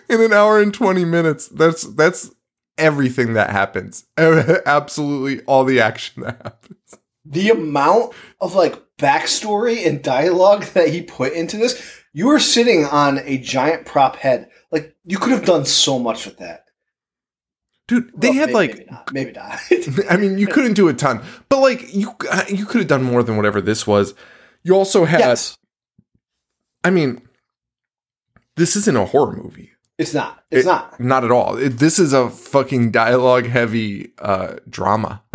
[0.08, 1.48] in an hour and 20 minutes.
[1.48, 2.30] That's that's
[2.78, 4.04] everything that happens.
[4.16, 6.98] Absolutely all the action that happens.
[7.24, 12.84] the amount of like backstory and dialogue that he put into this, you are sitting
[12.84, 14.50] on a giant prop head.
[14.70, 16.64] Like you could have done so much with that.
[17.88, 19.12] dude, they Well, had may- like maybe not.
[19.12, 19.60] Maybe not.
[20.10, 23.02] I mean, you couldn't do a ton, but like you uh, you could have done
[23.04, 24.14] more than whatever this was.
[24.62, 25.58] You also had yes,
[26.82, 27.20] I mean,
[28.56, 29.70] this isn't a horror movie.
[29.98, 30.42] it's not.
[30.50, 30.98] It's It- not.
[30.98, 31.56] Not at all.
[31.56, 35.22] It, this is a fucking dialogue heavy uh drama.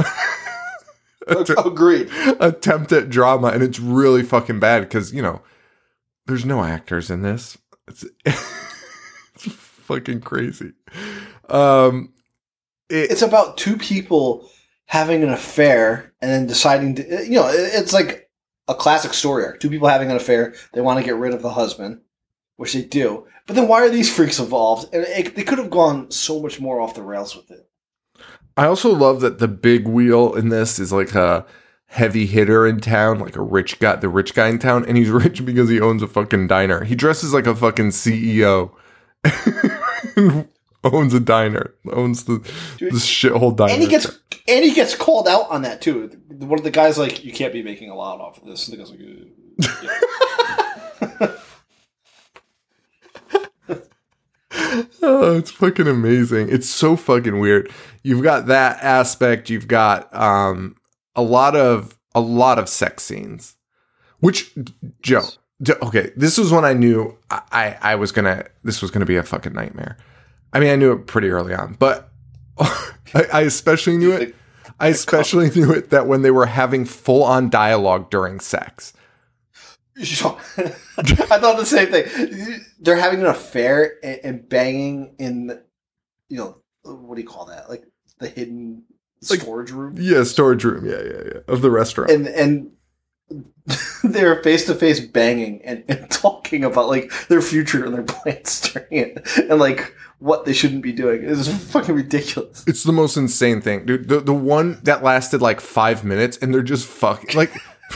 [1.28, 2.10] Agreed.
[2.40, 5.42] attempt at drama and it's really fucking bad because you know
[6.26, 7.56] there's no actors in this
[9.90, 10.72] fucking crazy
[11.50, 12.14] um
[12.90, 14.50] it, It's about two people
[14.86, 17.04] having an affair and then deciding to.
[17.26, 18.30] You know, it- it's like
[18.68, 19.60] a classic story arc.
[19.60, 20.54] Two people having an affair.
[20.74, 22.02] They want to get rid of the husband,
[22.58, 23.26] which they do.
[23.46, 24.92] But then why are these freaks involved?
[24.94, 27.68] And it, they could have gone so much more off the rails with it.
[28.58, 31.46] i also love that the big wheel in this is like a
[31.86, 35.10] heavy hitter in town like a rich guy the rich guy in town and he's
[35.24, 38.72] rich because he owns a fucking diner he dresses like a fucking ceo
[40.84, 42.40] owns a diner owns the
[42.78, 44.06] Dude, this shithole diner And he gets
[44.48, 46.10] and he gets called out on that too.
[46.30, 48.78] One of the guys like, "You can't be making a lot off of this." And
[48.78, 51.36] the guy's like, "Uh, yeah."
[55.02, 56.50] Oh, it's fucking amazing.
[56.50, 57.72] It's so fucking weird.
[58.04, 59.50] You've got that aspect.
[59.50, 60.76] You've got um
[61.16, 63.56] a lot of a lot of sex scenes.
[64.20, 64.52] Which
[65.02, 65.24] Joe,
[65.68, 69.24] okay, this was when I knew I, I was gonna this was gonna be a
[69.24, 69.98] fucking nightmare.
[70.54, 72.10] I mean, I knew it pretty early on, but
[72.60, 74.36] I, I especially knew it.
[74.80, 78.94] I especially knew it that when they were having full on dialogue during sex.
[80.02, 80.38] Sure.
[80.58, 82.62] I thought the same thing.
[82.80, 85.60] They're having an affair and, and banging in,
[86.30, 87.70] you know, what do you call that?
[87.70, 87.84] Like
[88.20, 88.84] the hidden
[89.30, 90.86] Like- storage room, Yeah, storage room.
[90.86, 91.40] Yeah, yeah, yeah.
[91.54, 92.12] Of the restaurant.
[92.12, 92.72] and and
[94.04, 98.62] they're face to face banging and, and talking about like their future and their plans
[98.74, 101.24] during it, and like what they shouldn't be doing.
[101.24, 102.64] It's fucking ridiculous.
[102.68, 104.08] It's the most insane thing, dude.
[104.08, 107.52] The the one that lasted like five minutes, and they're just fucking like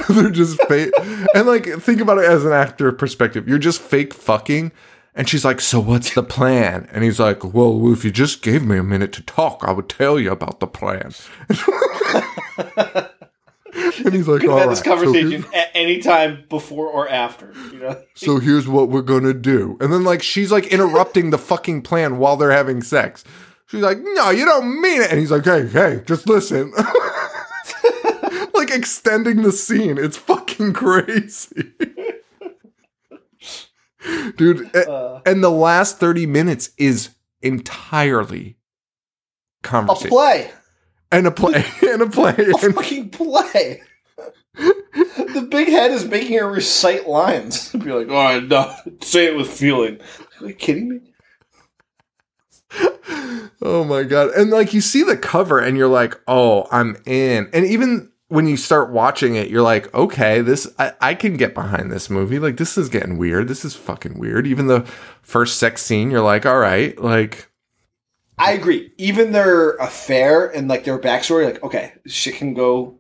[0.10, 0.92] they're just fake.
[1.36, 3.48] And like think about it as an actor perspective.
[3.48, 4.72] You're just fake fucking,
[5.16, 8.64] and she's like, "So what's the plan?" And he's like, "Well, if you just gave
[8.64, 11.14] me a minute to talk, I would tell you about the plan."
[13.76, 17.08] And he's like, Could have "All right, this conversation here's- at any time before or
[17.10, 17.54] after.
[17.72, 19.78] You know, so here's what we're gonna do.
[19.82, 23.24] And then like she's like interrupting the fucking plan while they're having sex.
[23.68, 25.10] She's like, no, you don't mean it.
[25.10, 26.72] And he's like, hey, hey, just listen.
[28.54, 29.98] like extending the scene.
[29.98, 31.72] It's fucking crazy.
[34.36, 38.58] Dude, uh, and the last 30 minutes is entirely
[39.64, 40.08] conversation.
[40.08, 40.52] a play,
[41.14, 41.64] and a play.
[41.82, 42.36] and a play.
[42.38, 43.82] a And- fucking play.
[44.56, 47.70] the big head is making her recite lines.
[47.72, 50.00] Be like, all right, no, say it with feeling.
[50.42, 51.00] Are you kidding me?
[53.62, 54.32] Oh my god.
[54.32, 58.48] And like you see the cover and you're like, "Oh, I'm in." And even when
[58.48, 62.40] you start watching it, you're like, "Okay, this I, I can get behind this movie.
[62.40, 63.48] Like this is getting weird.
[63.48, 64.82] This is fucking weird." Even the
[65.22, 67.48] first sex scene, you're like, "All right, like
[68.38, 68.92] I agree.
[68.98, 73.00] Even their affair and like their backstory, like, okay, shit can go.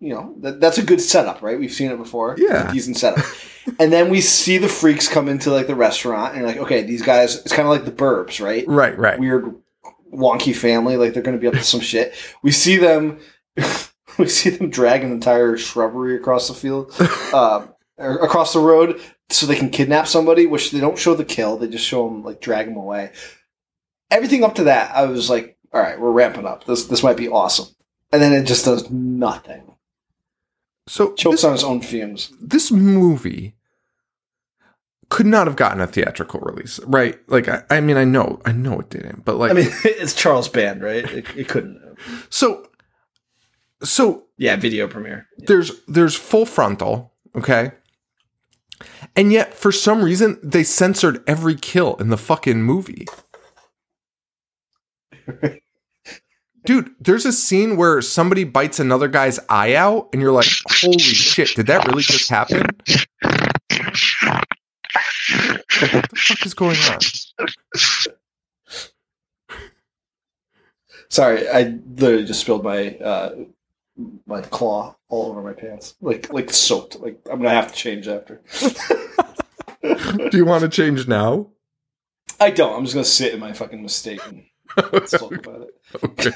[0.00, 1.56] You know, that, that's a good setup, right?
[1.56, 2.34] We've seen it before.
[2.36, 2.68] Yeah.
[2.68, 3.24] A decent setup.
[3.78, 7.02] and then we see the freaks come into like the restaurant, and like, okay, these
[7.02, 7.36] guys.
[7.36, 8.64] It's kind of like the Burbs, right?
[8.66, 9.18] right, right.
[9.18, 9.54] weird
[10.12, 13.18] wonky family like they're going to be up to some shit we see them
[14.18, 16.92] we see them drag an entire shrubbery across the field
[17.32, 17.66] uh,
[17.96, 21.56] or across the road so they can kidnap somebody which they don't show the kill
[21.56, 23.10] they just show them like drag them away
[24.12, 26.64] everything up to that i was like all right we're ramping up.
[26.64, 27.66] This this might be awesome.
[28.12, 29.74] And then it just does nothing.
[30.86, 32.32] So chokes this, on its own fumes.
[32.40, 33.54] this movie
[35.08, 37.18] could not have gotten a theatrical release, right?
[37.28, 40.14] Like I, I mean, I know, I know it didn't, but like i mean it's
[40.14, 41.04] charles band right?
[41.04, 41.80] It, it couldn't
[42.30, 42.68] so
[43.82, 45.28] so yeah video premiere.
[45.38, 47.72] There's there's full frontal, okay?
[49.14, 53.06] And yet for some reason they censored every kill in the fucking movie.
[56.64, 60.98] Dude, there's a scene where somebody bites another guy's eye out and you're like, "Holy
[60.98, 62.66] shit, did that really just happen?"
[65.80, 66.98] What the fuck is going on?
[71.08, 73.34] Sorry, I literally just spilled my uh,
[74.26, 77.00] my claw all over my pants, like like soaked.
[77.00, 78.40] Like I'm gonna have to change after.
[79.82, 81.48] Do you want to change now?
[82.38, 82.76] I don't.
[82.76, 84.44] I'm just gonna sit in my fucking mistake and
[84.76, 85.74] talk about it.
[86.02, 86.30] Okay.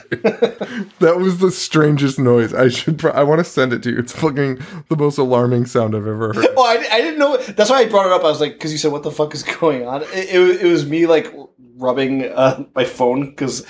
[1.01, 2.53] that was the strangest noise.
[2.53, 2.99] I should.
[2.99, 3.99] Pro- I want to send it to you.
[3.99, 6.47] It's fucking the most alarming sound I've ever heard.
[6.57, 7.37] Oh, I, I didn't know.
[7.39, 8.23] That's why I brought it up.
[8.23, 10.57] I was like, because you said, "What the fuck is going on?" It, it, was-
[10.61, 11.33] it was me like
[11.77, 13.67] rubbing uh, my phone because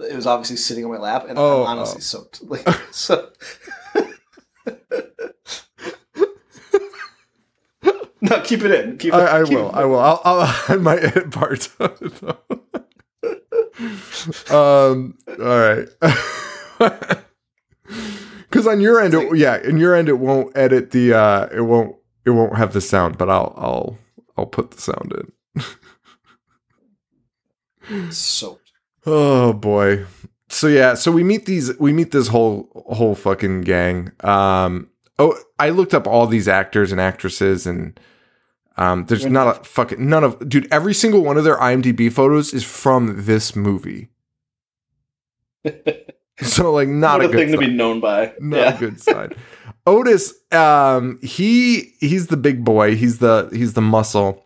[0.00, 2.00] it was obviously sitting on my lap, and Oh, I'm honestly oh.
[2.00, 2.42] soaked.
[2.48, 3.30] Like so.
[8.22, 8.96] no, keep it in.
[8.98, 9.16] Keep it.
[9.16, 9.68] I, I keep will.
[9.70, 10.00] it- I will.
[10.00, 12.38] I'll, I'll I might edit parts of it though.
[14.50, 15.18] um.
[15.28, 15.88] All right.
[18.50, 21.12] Because on your end, it, yeah, in your end, it won't edit the.
[21.12, 21.96] uh It won't.
[22.24, 23.52] It won't have the sound, but I'll.
[23.56, 23.98] I'll.
[24.36, 25.12] I'll put the sound
[27.88, 28.12] in.
[28.12, 28.60] so.
[29.06, 30.06] Oh boy.
[30.48, 34.12] So yeah, so we meet these we meet this whole whole fucking gang.
[34.20, 37.98] Um oh I looked up all these actors and actresses and
[38.76, 42.52] um there's not a fucking none of dude every single one of their IMDb photos
[42.52, 44.08] is from this movie.
[46.40, 48.32] so like not a a good thing to be known by.
[48.40, 48.74] not yeah.
[48.74, 49.32] a good sign.
[49.86, 54.44] Otis um he he's the big boy, he's the he's the muscle.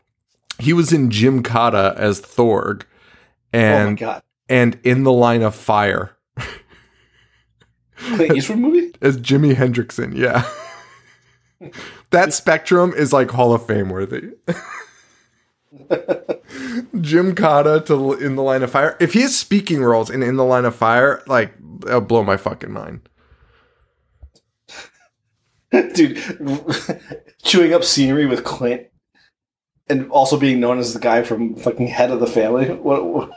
[0.58, 4.22] He was in Gymkata as Thorg oh and god.
[4.48, 6.18] and in the line of fire
[7.98, 8.92] Clint Eastwood movie?
[9.02, 10.16] as Jimi Hendrickson.
[10.16, 10.48] Yeah.
[12.10, 14.32] That spectrum is like Hall of Fame worthy.
[16.94, 18.96] Gymkata to in the line of fire.
[19.00, 22.36] If he has speaking roles in in the line of fire, like that'll blow my
[22.36, 23.08] fucking mind.
[25.94, 26.18] Dude,
[27.42, 28.86] chewing up scenery with Clint
[29.88, 32.70] and also being known as the guy from fucking Head of the Family.
[32.70, 33.30] What, what?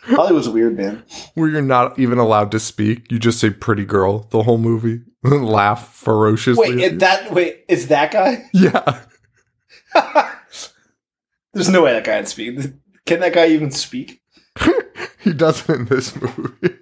[0.00, 1.04] Hollywood's weird, man.
[1.34, 5.02] Where you're not even allowed to speak, you just say "pretty girl" the whole movie,
[5.22, 6.76] laugh ferociously.
[6.76, 8.44] Wait, it, that wait, it's that guy?
[8.52, 9.02] yeah,
[11.52, 12.72] There's no way that guy can speak.
[13.06, 14.20] Can that guy even speak?
[15.20, 16.74] he does it in this movie.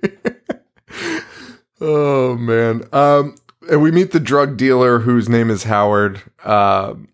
[1.80, 2.82] oh man.
[2.92, 3.36] Um
[3.70, 6.22] and we meet the drug dealer whose name is Howard.
[6.44, 7.08] Um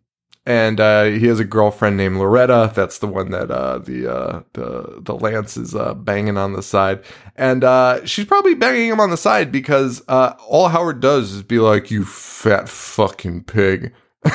[0.47, 2.73] and uh, he has a girlfriend named Loretta.
[2.75, 6.63] That's the one that uh, the uh, the the Lance is uh, banging on the
[6.63, 7.03] side,
[7.37, 11.43] and uh, she's probably banging him on the side because uh, all Howard does is
[11.43, 13.93] be like, "You fat fucking pig."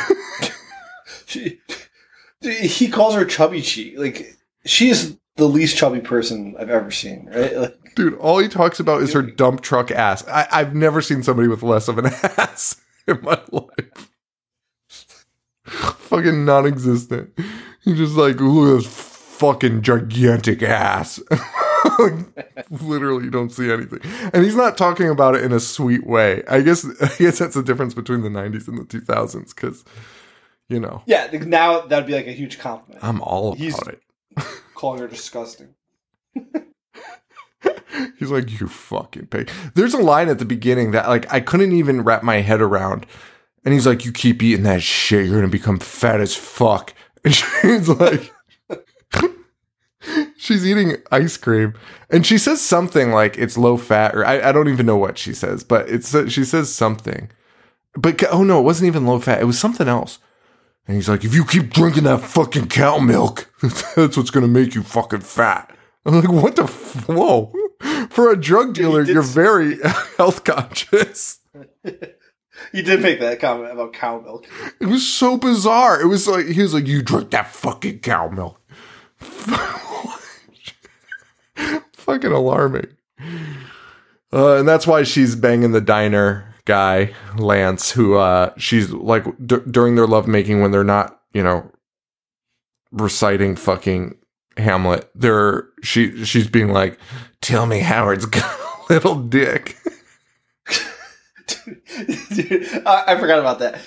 [1.27, 1.59] She,
[2.41, 3.95] he calls her chubby cheek.
[3.97, 7.29] Like she is the least chubby person I've ever seen.
[7.33, 7.55] Right?
[7.57, 10.27] Like, Dude, all he talks about is her dump truck ass.
[10.27, 14.11] I, I've never seen somebody with less of an ass in my life.
[15.99, 17.37] fucking non existent.
[17.83, 21.19] He's just like, look at this fucking gigantic ass.
[21.99, 23.99] Like, literally, you don't see anything.
[24.33, 26.41] And he's not talking about it in a sweet way.
[26.49, 29.85] I guess I guess that's the difference between the 90s and the 2000s because,
[30.67, 33.03] you know, yeah, now that'd be like a huge compliment.
[33.03, 34.01] I'm all about He's- it.
[34.73, 35.75] calling her disgusting.
[38.17, 39.49] He's like, you fucking pig.
[39.75, 43.05] There's a line at the beginning that like I couldn't even wrap my head around.
[43.65, 46.93] And he's like, you keep eating that shit, you're gonna become fat as fuck.
[47.25, 48.31] And she's like,
[50.37, 51.73] she's eating ice cream,
[52.11, 55.17] and she says something like it's low fat, or I, I don't even know what
[55.17, 57.31] she says, but it's she says something.
[57.95, 59.41] But oh no, it wasn't even low fat.
[59.41, 60.19] It was something else.
[60.87, 63.51] And he's like, if you keep drinking that fucking cow milk,
[63.95, 65.75] that's what's gonna make you fucking fat.
[66.05, 66.65] I'm like, what the?
[66.65, 67.51] F- Whoa!
[68.11, 69.79] For a drug dealer, you're very
[70.17, 71.39] health conscious.
[72.71, 74.47] He did make that comment about cow milk.
[74.79, 76.01] It was so bizarre.
[76.01, 78.59] It was like he was like, "You drink that fucking cow milk."
[81.93, 82.87] fucking alarming.
[84.31, 89.61] Uh, and that's why she's banging the diner guy, Lance, who uh, she's like d-
[89.69, 91.71] during their lovemaking when they're not, you know,
[92.91, 94.15] reciting fucking
[94.57, 95.09] Hamlet.
[95.15, 96.97] They're she she's being like,
[97.41, 99.77] "Tell me Howard's got a little dick."
[101.45, 103.81] Dude, I, I forgot about that.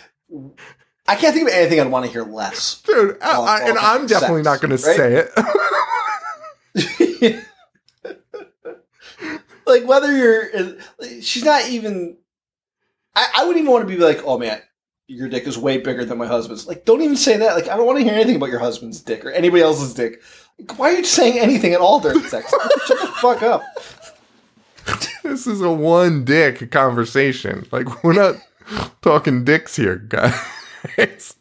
[1.07, 2.83] I can't think of anything I'd want to hear less.
[2.83, 5.27] Dude, I, and I'm definitely sex, not going to say
[7.25, 7.45] it.
[9.67, 10.77] like whether you're,
[11.23, 12.19] she's not even.
[13.15, 14.61] I, I wouldn't even want to be like, oh man,
[15.09, 16.67] your dick is way bigger than my husband's.
[16.67, 17.55] Like, don't even say that.
[17.55, 20.23] Like, I don't want to hear anything about your husband's dick or anybody else's dick.
[20.59, 22.51] Like, why are you saying anything at all during sex?
[22.87, 23.65] Shut the fuck up.
[25.23, 27.67] this is a one dick conversation.
[27.73, 28.37] Like we're not
[29.03, 30.35] talking dicks here, guys.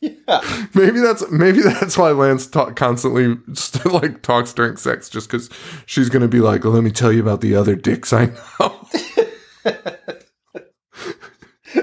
[0.02, 0.68] Yeah.
[0.74, 5.48] Maybe that's maybe that's why Lance talk, constantly st- like talks during sex, just because
[5.86, 8.88] she's gonna be like, "Let me tell you about the other dicks I know."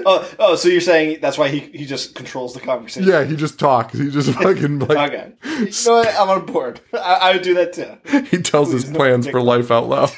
[0.07, 3.07] Oh, oh, so you're saying that's why he, he just controls the conversation?
[3.09, 3.97] yeah, he just talks.
[3.97, 5.31] He just fucking like Okay.
[5.43, 6.15] You know what?
[6.19, 6.81] I'm on board.
[6.93, 8.21] I, I would do that too.
[8.25, 9.31] he tells his Please, no plans dick.
[9.31, 10.11] for life out loud.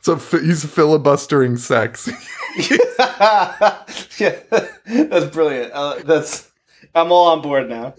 [0.00, 2.08] So he's filibustering sex.
[4.18, 4.40] yeah,
[4.86, 5.72] that's brilliant.
[5.72, 6.50] Uh, that's
[6.94, 7.94] I'm all on board now.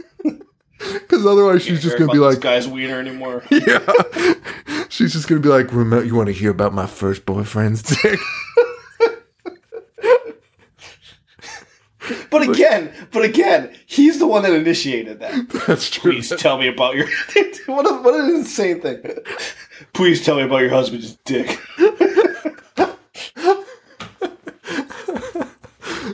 [0.79, 3.43] Because otherwise, she's just gonna be like, guy's wiener anymore.
[3.51, 3.79] yeah.
[4.89, 8.19] She's just gonna be like, "Remember, you want to hear about my first boyfriend's dick?"
[12.29, 15.49] But again, but again, he's the one that initiated that.
[15.67, 16.13] That's true.
[16.13, 17.07] Please tell me about your
[17.67, 19.01] what a, what an insane thing.
[19.93, 21.59] Please tell me about your husband's dick.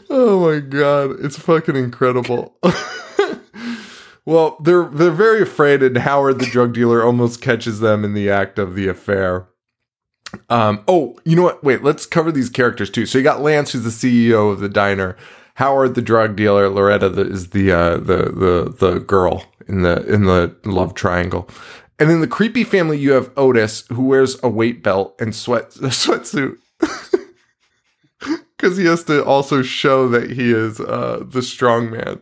[0.09, 2.57] Oh my god, it's fucking incredible.
[4.25, 8.29] well, they're they're very afraid, and Howard, the drug dealer, almost catches them in the
[8.29, 9.47] act of the affair.
[10.49, 10.83] Um.
[10.87, 11.63] Oh, you know what?
[11.63, 13.05] Wait, let's cover these characters too.
[13.05, 15.15] So you got Lance, who's the CEO of the diner.
[15.55, 16.69] Howard, the drug dealer.
[16.69, 21.49] Loretta the, is the uh, the the the girl in the in the love triangle.
[21.99, 25.75] And in the creepy family, you have Otis, who wears a weight belt and sweat
[25.77, 26.57] a sweatsuit
[28.57, 32.21] because he has to also show that he is uh, the strong man.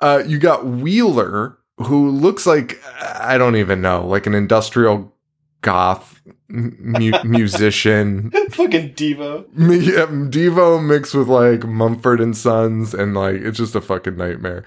[0.00, 5.14] Uh, you got Wheeler, who looks like I don't even know, like an industrial
[5.62, 8.30] goth mu- musician.
[8.50, 9.46] Fucking Devo.
[9.56, 14.64] Yeah, Devo mixed with like Mumford and Sons, and like it's just a fucking nightmare.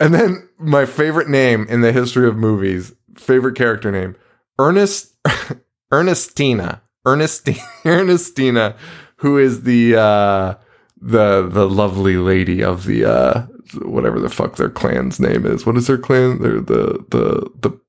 [0.00, 4.16] And then my favorite name in the history of movies, favorite character name,
[4.58, 5.14] Ernest
[5.92, 6.82] Ernestina.
[7.06, 8.76] Ernestina Ernestina,
[9.16, 10.54] who is the uh
[11.00, 13.46] the the lovely lady of the uh
[13.82, 15.66] whatever the fuck their clan's name is.
[15.66, 16.40] What is their clan?
[16.40, 17.80] They're the the the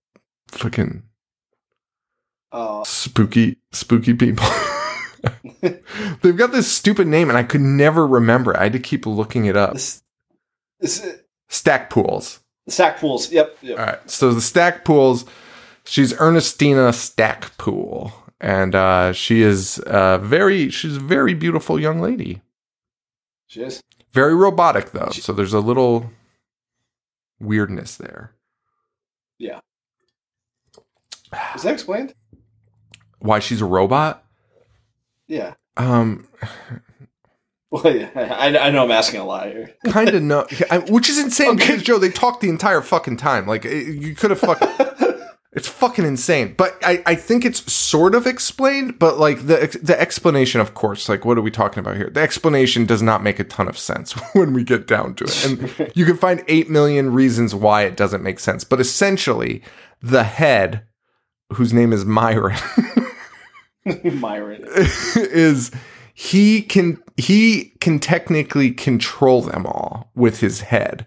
[0.47, 1.03] fucking
[2.51, 4.45] Oh, spooky spooky people.
[6.21, 8.55] They've got this stupid name and I could never remember.
[8.57, 9.73] I had to keep looking it up.
[9.73, 10.03] this,
[10.79, 11.17] this
[11.49, 12.39] Stackpools.
[12.67, 13.31] Sack pools.
[13.31, 13.57] Yep.
[13.61, 13.79] yep.
[13.79, 14.09] All right.
[14.09, 15.27] So the Stackpools,
[15.83, 18.11] she's Ernestina Stackpool.
[18.39, 22.41] And uh, she is uh, very, she's a very beautiful young lady.
[23.47, 23.81] She is.
[24.11, 25.09] Very robotic though.
[25.11, 26.11] So there's a little
[27.39, 28.33] weirdness there.
[29.37, 29.59] Yeah.
[31.55, 32.13] Is that explained?
[33.19, 34.23] Why she's a robot?
[35.27, 35.53] Yeah.
[35.77, 36.27] Um,
[37.73, 38.09] Well, yeah.
[38.15, 39.73] I, I know I'm asking a lot here.
[39.87, 43.47] kind of no, I- which is insane because Joe, they talked the entire fucking time.
[43.47, 44.69] Like it- you could have fucking.
[45.55, 48.97] It's fucking insane, but I, I think it's sort of explained.
[48.97, 52.09] But like the the explanation, of course, like what are we talking about here?
[52.09, 55.45] The explanation does not make a ton of sense when we get down to it,
[55.45, 58.63] and you can find eight million reasons why it doesn't make sense.
[58.63, 59.61] But essentially,
[60.01, 60.87] the head,
[61.53, 62.57] whose name is Myron,
[63.85, 64.63] Myron.
[65.15, 65.69] is
[66.15, 71.05] he can he can technically control them all with his head.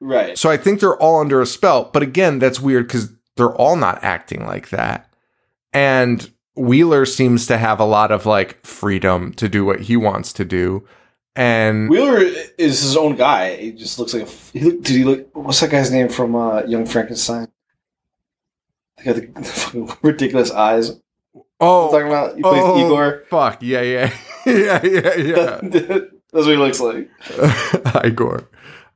[0.00, 0.36] Right.
[0.36, 1.90] So I think they're all under a spell.
[1.92, 5.10] But again, that's weird because they're all not acting like that.
[5.72, 10.32] And Wheeler seems to have a lot of like freedom to do what he wants
[10.34, 10.86] to do.
[11.36, 12.20] And Wheeler
[12.58, 13.56] is his own guy.
[13.56, 14.30] He just looks like a.
[14.56, 15.28] He did he look?
[15.34, 17.48] What's that guy's name from uh, Young Frankenstein?
[18.98, 20.92] They got the, the fucking ridiculous eyes.
[21.60, 23.24] Oh, talking about he plays oh, Igor.
[23.28, 24.14] Fuck yeah, yeah,
[24.46, 25.60] yeah, yeah, yeah.
[25.62, 27.10] That's what he looks like.
[28.04, 28.48] Igor.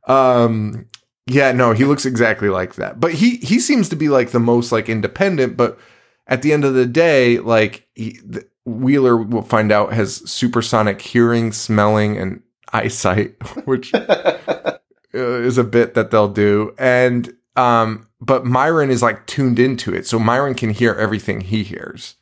[0.06, 0.86] Um,
[1.26, 2.98] yeah, no, he looks exactly like that.
[3.00, 5.56] But he he seems to be like the most like independent.
[5.56, 5.78] But
[6.26, 11.00] at the end of the day, like he, th- Wheeler, will find out has supersonic
[11.00, 12.42] hearing, smelling, and
[12.72, 13.36] eyesight,
[13.66, 14.78] which uh,
[15.12, 16.74] is a bit that they'll do.
[16.78, 21.62] And um, but Myron is like tuned into it, so Myron can hear everything he
[21.62, 22.14] hears.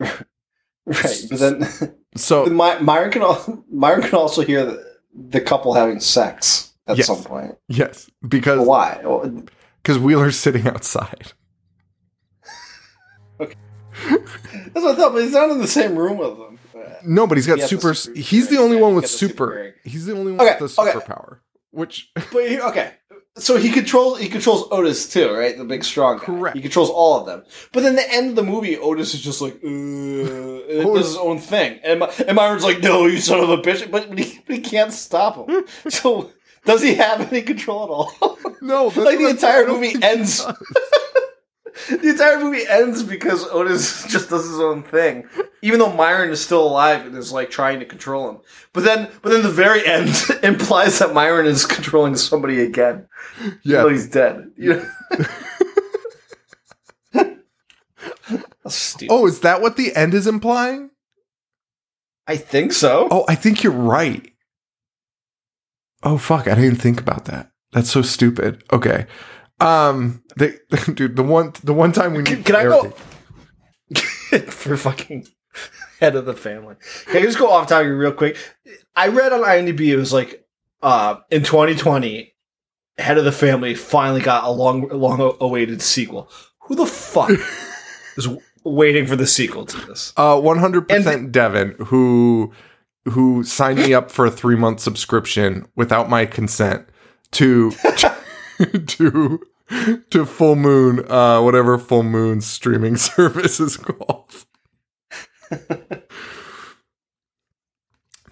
[0.00, 1.68] Right, but then
[2.16, 6.96] So My, Myron can al- Myron can also hear the, the couple having sex at
[6.96, 7.06] Yes.
[7.06, 7.56] some point.
[7.68, 9.00] yes, because why?
[9.82, 11.32] Because Wheeler's sitting outside.
[13.40, 13.54] Okay,
[14.72, 16.58] that's what I thought, but he's not in the same room with them.
[17.04, 17.94] No, but he's got He super.
[17.94, 19.32] super- He's the only one with super.
[19.34, 20.92] super- He's the only one Okay, with the okay.
[20.92, 21.38] superpower.
[21.70, 22.92] Which But okay,
[23.38, 25.56] so he controls he controls Otis too, right?
[25.56, 26.24] The big strong guy.
[26.24, 26.56] Correct.
[26.56, 27.44] He controls all of them.
[27.72, 31.38] But then the end of the movie, Otis is just like, uh, does his own
[31.38, 34.40] thing, and, My- and Myron's like, "No, you son of a bitch!" But, but, he,
[34.46, 35.64] but he can't stop him.
[35.88, 36.30] so
[36.64, 38.38] does he have any control at all?
[38.60, 40.44] no, like the entire movie ends.
[41.88, 45.28] the entire movie ends because Otis just does his own thing,
[45.62, 48.38] even though Myron is still alive and is like trying to control him.
[48.72, 50.08] But then, but then the very end
[50.42, 53.06] implies that Myron is controlling somebody again.
[53.62, 54.50] Yeah, Oh, he's dead.
[54.56, 54.90] You know?
[59.08, 60.90] Oh, is that what the end is implying?
[62.26, 63.08] I think so.
[63.10, 64.30] Oh, I think you're right.
[66.02, 67.50] Oh fuck, I didn't think about that.
[67.72, 68.62] That's so stupid.
[68.72, 69.06] Okay.
[69.60, 70.54] Um they
[70.94, 72.90] dude, the one the one time we Can, need can I go
[74.50, 75.26] for fucking
[76.00, 76.76] head of the family?
[77.06, 78.36] Can I just go off topic real quick?
[78.94, 80.46] I read on IMDb it was like
[80.82, 82.34] uh in 2020
[82.98, 86.28] Head of the Family finally got a long, long awaited sequel.
[86.62, 87.30] Who the fuck
[88.16, 88.28] is
[88.64, 90.12] waiting for the sequel to this?
[90.16, 92.52] Uh, one hundred percent Devin, who
[93.04, 96.88] who signed me up for a three month subscription without my consent
[97.32, 97.70] to
[98.86, 99.40] to
[100.10, 104.46] to Full Moon, uh, whatever Full Moon streaming service is called.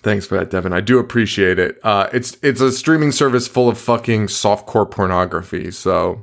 [0.02, 0.72] Thanks for that, Devin.
[0.72, 1.78] I do appreciate it.
[1.82, 6.22] Uh, it's it's a streaming service full of fucking softcore pornography, so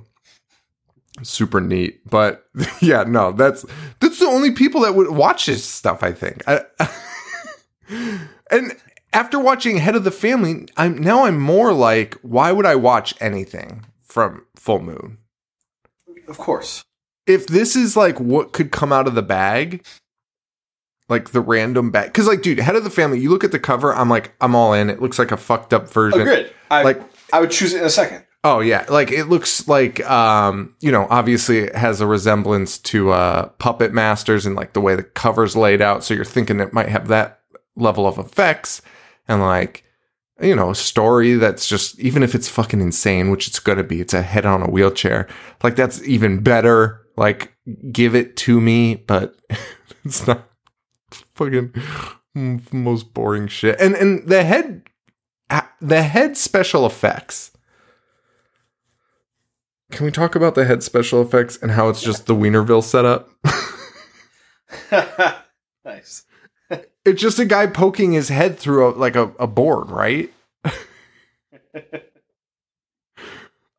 [1.22, 2.00] super neat.
[2.10, 2.46] But
[2.82, 3.66] yeah, no, that's
[4.00, 6.02] that's the only people that would watch this stuff.
[6.02, 6.44] I think.
[6.48, 6.62] I,
[8.52, 8.74] and
[9.12, 13.14] after watching Head of the Family, I'm now I'm more like, why would I watch
[13.20, 15.18] anything from Full Moon?
[16.28, 16.84] Of course.
[17.26, 19.84] If this is like what could come out of the bag,
[21.10, 23.60] like the random bag, because like, dude, Head of the Family, you look at the
[23.60, 24.90] cover, I'm like, I'm all in.
[24.92, 26.22] It looks like a fucked up version.
[26.22, 26.52] Agreed.
[26.70, 27.02] I, Like-
[27.34, 28.24] I would choose it in a second.
[28.44, 33.10] Oh yeah, like it looks like um, you know, obviously it has a resemblance to
[33.12, 36.74] uh Puppet Masters and like the way the cover's laid out, so you're thinking it
[36.74, 37.40] might have that
[37.78, 38.82] level of effects
[39.30, 39.83] and like
[40.44, 44.14] you know, story that's just even if it's fucking insane, which it's gonna be, it's
[44.14, 45.28] a head on a wheelchair.
[45.64, 47.02] Like that's even better.
[47.16, 47.56] Like
[47.92, 49.36] give it to me, but
[50.06, 50.50] it's not
[51.12, 51.74] fucking
[52.36, 53.80] most boring shit.
[53.80, 54.84] And and the head
[55.82, 57.52] the head special effects
[59.94, 63.30] can we talk about the head special effects and how it's just the Weinerville setup?
[65.86, 66.26] nice.
[67.06, 70.32] It's just a guy poking his head through a, like a, a board, right?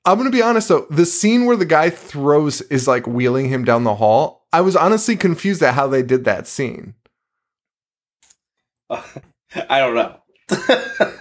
[0.07, 3.65] I'm gonna be honest though, the scene where the guy throws is like wheeling him
[3.65, 4.47] down the hall.
[4.53, 6.95] I was honestly confused at how they did that scene.
[8.91, 10.21] I don't know.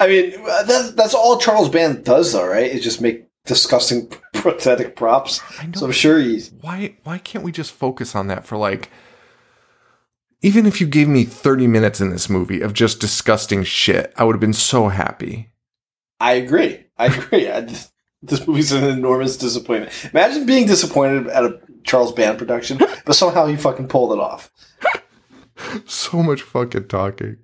[0.00, 2.70] I mean, that's that's all Charles Band does, though, right?
[2.70, 5.40] Is just make disgusting prosthetic props.
[5.60, 5.72] I know.
[5.74, 6.50] So I'm sure he's.
[6.60, 8.90] why why can't we just focus on that for like
[10.42, 14.24] even if you gave me 30 minutes in this movie of just disgusting shit, I
[14.24, 15.50] would have been so happy.
[16.20, 16.84] I agree.
[16.98, 17.50] I agree.
[17.50, 19.92] I just, this movie's an enormous disappointment.
[20.12, 24.50] Imagine being disappointed at a Charles Band production, but somehow he fucking pulled it off.
[25.86, 27.36] so much fucking talking.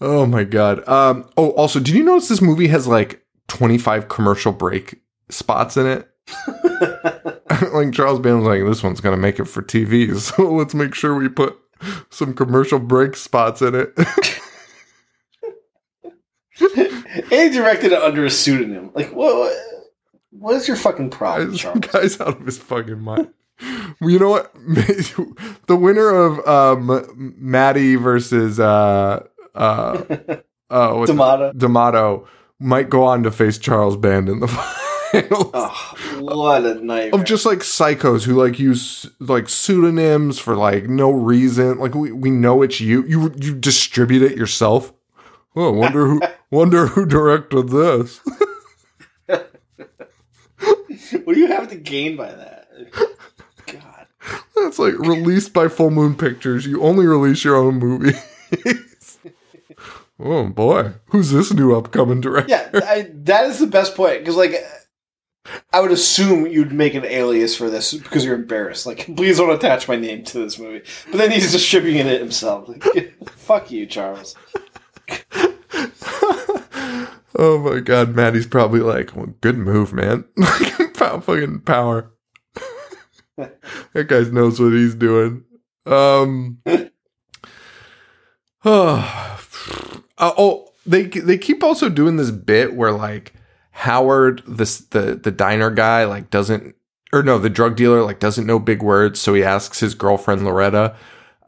[0.00, 0.86] Oh my god.
[0.88, 5.86] Um oh also, did you notice this movie has like 25 commercial break spots in
[5.86, 6.08] it?
[7.72, 10.94] like Charles Band was like, this one's gonna make it for TV, so let's make
[10.94, 11.56] sure we put
[12.10, 13.92] some commercial break spots in it.
[16.60, 18.90] and he directed it under a pseudonym.
[18.94, 19.56] Like, what?
[20.30, 21.80] What, is your fucking problem, Charles?
[21.80, 23.32] guy's out of his fucking mind.
[24.00, 24.54] Well, you know what?
[24.54, 29.24] the winner of um, Mattei versus uh,
[29.54, 30.02] uh,
[30.70, 31.06] uh?
[31.06, 31.52] D'Amato.
[31.54, 32.28] D'Amato
[32.60, 34.46] might go on to face Charles Band in the.
[35.14, 37.10] Oh, what a nightmare!
[37.12, 41.78] Of just like psychos who like use like pseudonyms for like no reason.
[41.78, 43.04] Like we, we know it's you.
[43.06, 44.92] You you distribute it yourself.
[45.56, 48.20] Oh, wonder who wonder who directed this.
[51.24, 52.68] what do you have to gain by that?
[53.66, 54.06] God.
[54.56, 56.66] That's like released by Full Moon Pictures.
[56.66, 58.22] You only release your own movies.
[60.20, 62.50] oh boy, who's this new upcoming director?
[62.50, 64.54] Yeah, I, that is the best point because, like,
[65.72, 68.86] I would assume you'd make an alias for this because you're embarrassed.
[68.86, 70.82] Like, please don't attach my name to this movie.
[71.10, 72.68] But then he's distributing it himself.
[72.68, 74.34] Like, fuck you, Charles.
[77.40, 80.24] Oh my god, Mattei's probably like, well, good move, man.
[80.94, 82.10] Pow- fucking power.
[83.36, 85.44] that guy knows what he's doing.
[85.86, 86.58] Um.
[88.64, 89.40] oh,
[90.18, 93.34] oh, they they keep also doing this bit where like
[93.82, 96.74] Howard, this the the diner guy, like doesn't
[97.12, 100.44] or no, the drug dealer like doesn't know big words, so he asks his girlfriend
[100.44, 100.96] Loretta,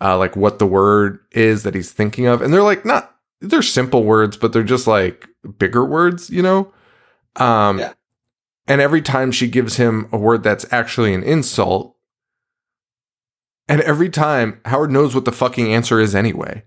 [0.01, 3.63] uh, like what the word is that he's thinking of, and they're like not they're
[3.63, 5.29] simple words, but they're just like
[5.59, 6.73] bigger words, you know?
[7.37, 7.95] Um, Yeah.
[8.69, 11.97] and every time she gives him a word that's actually an insult,
[13.69, 16.63] and every time Howard knows what the fucking answer is anyway.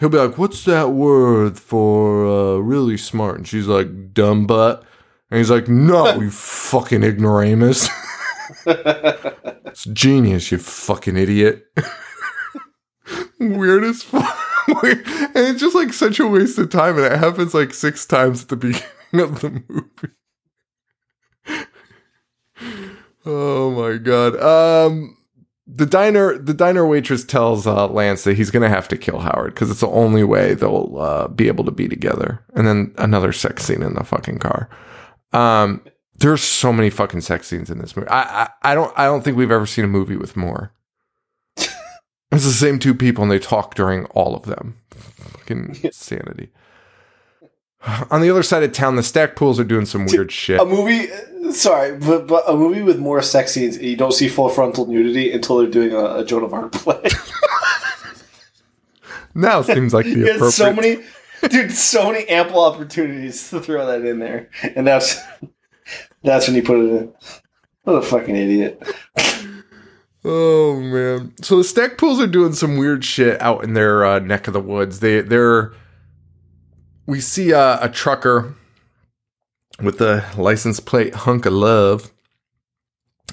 [0.00, 3.36] He'll be like, What's that word for uh, really smart?
[3.36, 4.84] And she's like, Dumb butt.
[5.30, 7.88] And he's like, No, you fucking ignoramus.
[8.66, 11.66] it's genius, you fucking idiot.
[13.40, 14.38] Weird as fuck.
[14.68, 16.96] and it's just like such a waste of time.
[16.96, 18.84] And it happens like six times at the beginning
[19.14, 20.14] of the movie.
[23.26, 24.36] oh my god.
[24.40, 25.16] Um
[25.66, 29.54] the diner the diner waitress tells uh, Lance that he's gonna have to kill Howard
[29.54, 32.44] because it's the only way they'll uh, be able to be together.
[32.54, 34.68] And then another sex scene in the fucking car.
[35.32, 35.82] Um,
[36.16, 38.08] there's so many fucking sex scenes in this movie.
[38.08, 40.72] I, I I don't I don't think we've ever seen a movie with more.
[41.56, 41.70] it's
[42.30, 44.78] the same two people and they talk during all of them.
[44.90, 46.52] Fucking insanity.
[48.10, 50.58] On the other side of town, the Stackpools are doing some weird shit.
[50.58, 51.08] A movie,
[51.52, 55.32] sorry, but, but a movie with more sex scenes, you don't see full frontal nudity
[55.32, 57.02] until they're doing a, a Joan of Arc play.
[59.34, 60.52] now seems like the appropriate.
[60.52, 61.04] So many,
[61.48, 65.20] dude, so many ample opportunities to throw that in there, and that's
[66.22, 67.12] that's when you put it in.
[67.82, 68.82] What a fucking idiot!
[70.24, 71.34] Oh man!
[71.42, 74.60] So the Stackpools are doing some weird shit out in their uh, neck of the
[74.60, 75.00] woods.
[75.00, 75.74] They they're
[77.06, 78.54] we see uh, a trucker
[79.82, 82.12] with the license plate hunk of love.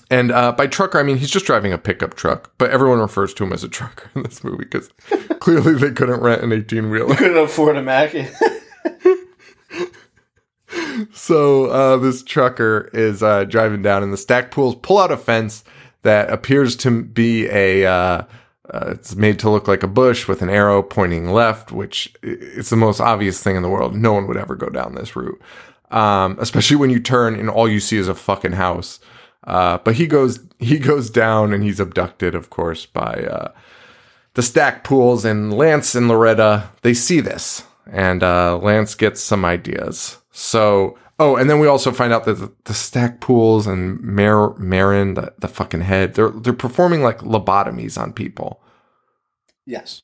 [0.10, 3.34] And uh, by trucker, I mean he's just driving a pickup truck, but everyone refers
[3.36, 4.90] to him as a trucker in this movie because
[5.40, 7.16] clearly they couldn't rent an 18 wheeler.
[7.16, 8.14] Couldn't afford a Mac.
[11.14, 15.64] So uh, this trucker is uh, driving down, and the Stackpools pull out a fence
[16.04, 18.28] that appears to be a.
[18.74, 22.70] Uh, it's made to look like a bush with an arrow pointing left, which it's
[22.70, 23.94] the most obvious thing in the world.
[23.94, 25.42] No one would ever go down this route,
[25.92, 29.00] um, especially when you turn and all you see is a fucking house.
[29.44, 33.52] Uh, but he goes he goes down and he's abducted, of course, by uh,
[34.36, 36.70] the Stackpools and Lance and Loretta.
[36.82, 40.18] They see this, and uh, Lance gets some ideas.
[40.32, 45.14] So, oh, and then we also find out that the, the Stackpools and Mar- Marin,
[45.14, 48.62] the, the fucking head, they're they're performing like lobotomies on people.
[49.66, 50.02] yes.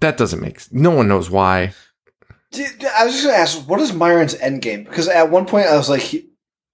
[0.00, 1.72] That doesn't make no one knows why.
[2.52, 4.84] Dude, I was just gonna ask, what is Myron's end game?
[4.84, 6.28] Because at one point I was like, he,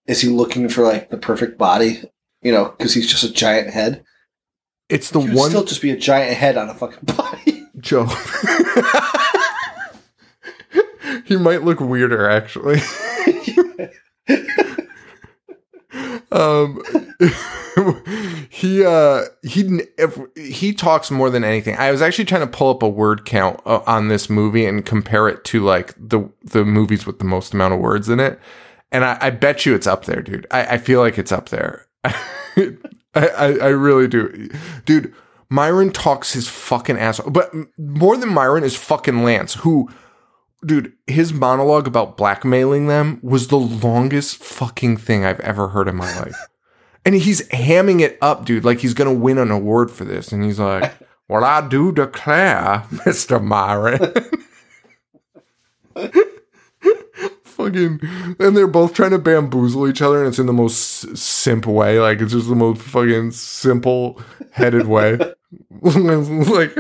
[0.06, 2.02] is he looking for like the perfect body?
[2.42, 4.02] You know, because he's just a giant head.
[4.88, 7.64] It's the He one still just be a giant head on a fucking body.
[7.78, 8.06] Joe.
[11.26, 12.80] he might look weirder actually.
[16.32, 16.82] um
[18.50, 19.80] he uh he
[20.36, 21.76] he talks more than anything.
[21.76, 24.84] I was actually trying to pull up a word count uh, on this movie and
[24.84, 28.38] compare it to like the the movies with the most amount of words in it.
[28.92, 30.46] And i, I bet you it's up there dude.
[30.50, 31.86] I, I feel like it's up there.
[32.04, 32.76] I,
[33.14, 34.48] I i really do.
[34.84, 35.14] Dude
[35.48, 39.88] myron talks his fucking ass but more than myron is fucking lance who
[40.66, 45.96] dude, his monologue about blackmailing them was the longest fucking thing I've ever heard in
[45.96, 46.36] my life.
[47.04, 50.32] And he's hamming it up, dude, like he's gonna win an award for this.
[50.32, 50.92] And he's like,
[51.28, 53.40] Well, I do declare, Mr.
[53.40, 54.12] Myron.
[57.44, 58.00] fucking
[58.38, 61.64] and they're both trying to bamboozle each other and it's in the most s- simp
[61.66, 65.18] way like it's just the most fucking simple headed way
[65.80, 66.76] like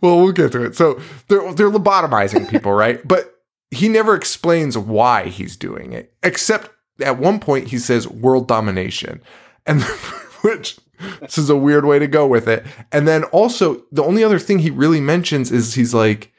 [0.00, 3.34] well we'll get to it so they're they're lobotomizing people right but
[3.70, 6.70] he never explains why he's doing it except
[7.00, 9.20] at one point he says world domination
[9.66, 9.82] and
[10.42, 10.78] which
[11.20, 14.38] this is a weird way to go with it and then also the only other
[14.38, 16.32] thing he really mentions is he's like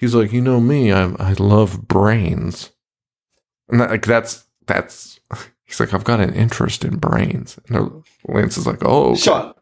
[0.00, 2.70] he's like, you know me, I I love brains,
[3.68, 5.20] and that, like that's that's.
[5.64, 7.56] He's like, I've got an interest in brains.
[7.68, 9.20] And Lance is like, oh, okay.
[9.20, 9.54] Sean,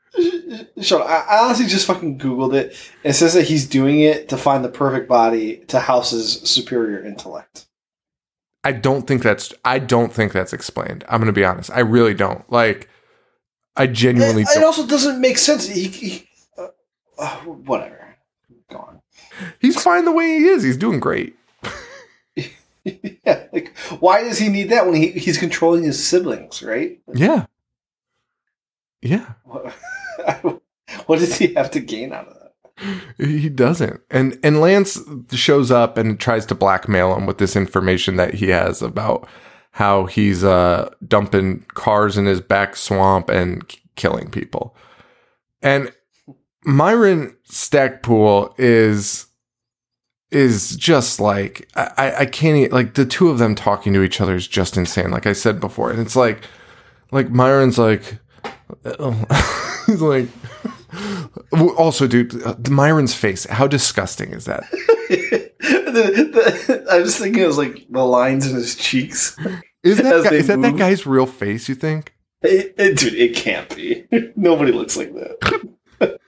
[0.81, 2.77] Sean, I, I honestly just fucking googled it.
[3.05, 7.67] It says that he's doing it to find the perfect body to House's superior intellect.
[8.65, 9.55] I don't think that's.
[9.65, 11.05] I don't think that's explained.
[11.09, 11.71] I'm gonna be honest.
[11.71, 12.51] I really don't.
[12.51, 12.89] Like,
[13.77, 15.69] I genuinely It, it also doesn't make sense.
[15.69, 16.29] He, he
[16.59, 16.69] uh,
[17.19, 18.17] uh, whatever.
[18.71, 19.03] Go on.
[19.61, 20.63] He's fine the way he is.
[20.63, 21.37] He's doing great.
[22.85, 27.01] yeah, like why does he need that when he, he's controlling his siblings, right?
[27.15, 27.47] Yeah.
[29.01, 29.35] Yeah.
[29.45, 29.75] What,
[31.07, 32.45] what does he have to gain out of that?
[33.19, 34.01] He doesn't.
[34.11, 35.01] And and Lance
[35.33, 39.29] shows up and tries to blackmail him with this information that he has about
[39.73, 44.77] how he's uh dumping cars in his back swamp and k- killing people.
[45.61, 45.93] And
[46.65, 49.27] Myron Stackpool is
[50.31, 54.37] is just like I, I- can't like the two of them talking to each other
[54.37, 55.91] is just insane, like I said before.
[55.91, 56.43] And it's like
[57.11, 58.19] like Myron's like
[59.87, 60.29] he's like
[61.53, 63.45] also, dude, uh, Myron's face.
[63.47, 64.65] How disgusting is that?
[64.71, 69.37] the, the, I was thinking it was like the lines in his cheeks.
[69.83, 71.69] Is that guy, is that that guy's real face?
[71.69, 72.15] You think?
[72.43, 74.07] It, it- dude, it can't be.
[74.37, 76.19] Nobody looks like that.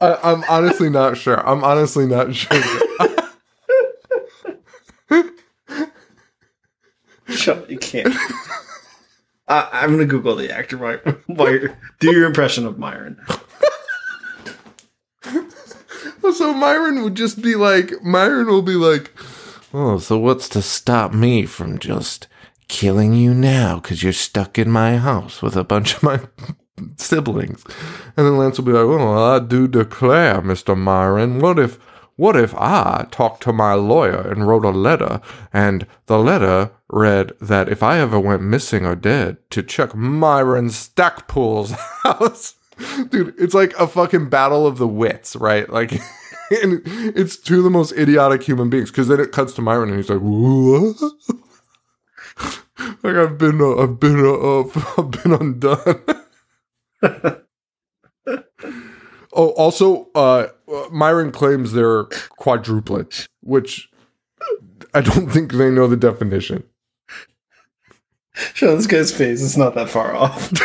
[0.00, 1.46] I, I'm honestly not sure.
[1.46, 2.60] I'm honestly not sure.
[7.28, 8.14] Shut it can't.
[9.52, 10.78] I, I'm gonna Google the actor.
[11.26, 11.58] While
[12.00, 13.20] do your impression of Myron.
[16.34, 19.12] So Myron would just be like, Myron will be like,
[19.74, 22.26] oh, so what's to stop me from just
[22.68, 26.20] killing you now because you're stuck in my house with a bunch of my
[26.96, 27.64] siblings?
[28.16, 30.76] And then Lance will be like, well, I do declare, Mr.
[30.76, 31.78] Myron, what if,
[32.22, 35.20] what if I talked to my lawyer and wrote a letter
[35.52, 40.68] and the letter read that if I ever went missing or dead to check Myron
[40.68, 41.72] Stackpool's
[42.04, 42.54] house?
[43.10, 45.68] Dude, it's like a fucking battle of the wits, right?
[45.68, 45.90] Like,
[46.62, 48.92] and it's two of the most idiotic human beings.
[48.92, 51.02] Because then it cuts to Myron, and he's like, "What?
[53.02, 54.60] like I've been, uh, I've been, uh,
[54.96, 56.04] I've been undone."
[59.32, 60.46] oh, also, uh,
[60.90, 63.90] Myron claims they're quadruplets, which
[64.94, 66.64] I don't think they know the definition.
[68.54, 69.42] Show this guy's face.
[69.42, 70.50] It's not that far off.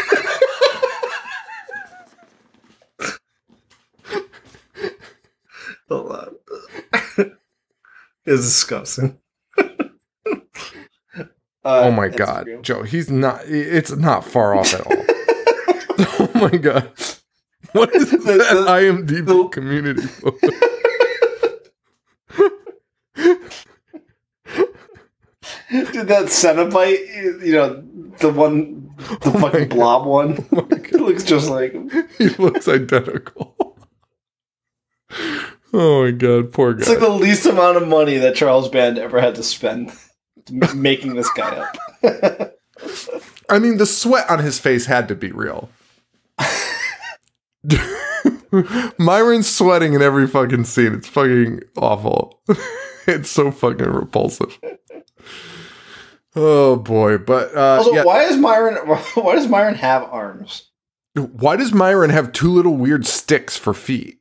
[5.89, 6.35] Hold on.
[8.25, 9.17] it's disgusting.
[11.63, 13.41] oh my uh, god, Joe, he's not.
[13.45, 14.93] It's not far off at all.
[16.19, 16.91] oh my god,
[17.77, 20.37] what is that the- IMDb the- community photo?
[25.69, 27.83] Dude, that Cenobite, you know,
[28.19, 29.69] the one, the Oh fucking God.
[29.69, 31.89] blob one, oh it looks just like him.
[32.17, 33.55] he looks identical.
[35.73, 36.79] Oh my god, poor guy.
[36.81, 39.91] It's like the least amount of money that Charles Band ever had to spend
[40.73, 41.67] making this guy
[42.03, 42.55] up.
[43.49, 45.69] I mean, the sweat on his face had to be real.
[48.97, 50.93] Myron's sweating in every fucking scene.
[50.93, 52.41] It's fucking awful.
[53.07, 54.59] it's so fucking repulsive.
[56.35, 58.03] Oh boy, but uh, Also, yeah.
[58.03, 58.75] why is Myron?
[59.15, 60.69] Why does Myron have arms?
[61.15, 64.19] Why does Myron have two little weird sticks for feet?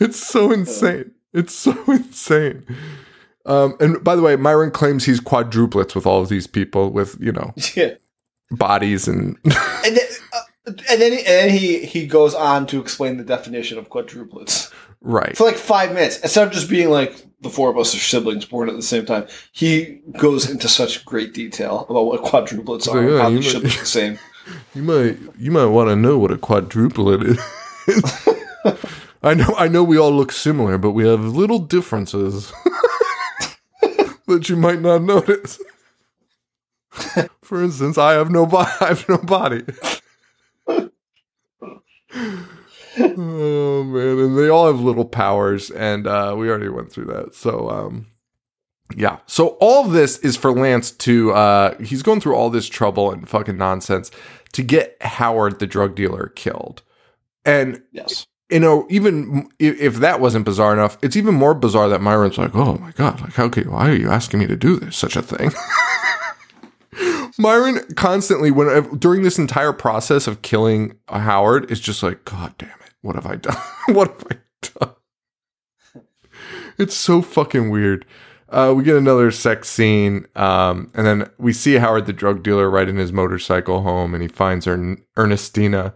[0.00, 1.12] it's so insane.
[1.32, 2.64] It's so insane.
[3.48, 7.16] Um, and by the way, Myron claims he's quadruplets with all of these people with,
[7.18, 7.94] you know, Yeah,
[8.50, 13.16] bodies and and then, uh, and then, and then he he goes on to explain
[13.16, 14.70] the definition of quadruplets
[15.00, 15.34] right.
[15.36, 18.44] for like five minutes instead of just being like the four of us are siblings
[18.44, 19.26] born at the same time.
[19.52, 23.62] He goes into such great detail about what quadruplets So, are, and how they should
[23.62, 24.18] might- look the same.
[24.74, 27.22] You might you might want to know what a quadruplet
[27.86, 28.28] is.
[29.22, 32.50] I know I know we all look similar, but we have little differences
[34.28, 35.60] that you might not notice.
[37.42, 38.70] For instance, I have no body.
[38.80, 39.62] I have no body.
[42.98, 47.34] oh man, and they all have little powers, and uh, we already went through that.
[47.34, 48.06] So, um,
[48.96, 49.18] yeah.
[49.26, 51.32] So all of this is for Lance to.
[51.32, 54.10] Uh, he's going through all this trouble and fucking nonsense
[54.52, 56.82] to get Howard, the drug dealer, killed.
[57.44, 58.26] And Yes.
[58.50, 62.54] You know, even if, that wasn't bizarre enough, it's even more bizarre that Myron's like,
[62.54, 65.16] "Oh my god, like how can why are you asking me to do this such
[65.16, 65.52] a thing?"
[67.38, 72.70] Myron constantly, when during this entire process of killing Howard, is just like, "God damn
[72.70, 73.56] it, what have I done?
[73.88, 74.36] what have I
[74.80, 74.94] done?"
[76.78, 78.06] It's so fucking weird.
[78.48, 82.70] Uh, we get another sex scene, um, and then we see Howard, the drug dealer,
[82.70, 85.92] riding his motorcycle home, and he finds Ern- Ernestina,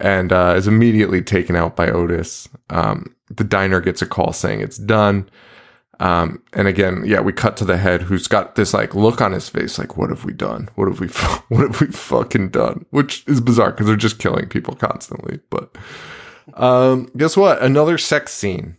[0.00, 2.48] and uh, is immediately taken out by Otis.
[2.70, 5.28] Um, the diner gets a call saying it's done.
[6.00, 9.32] Um, and again, yeah, we cut to the head who's got this like look on
[9.32, 10.70] his face, like, what have we done?
[10.74, 11.08] What have we,
[11.54, 12.86] what have we fucking done?
[12.90, 15.40] Which is bizarre because they're just killing people constantly.
[15.50, 15.76] But,
[16.54, 17.62] um, guess what?
[17.62, 18.78] Another sex scene.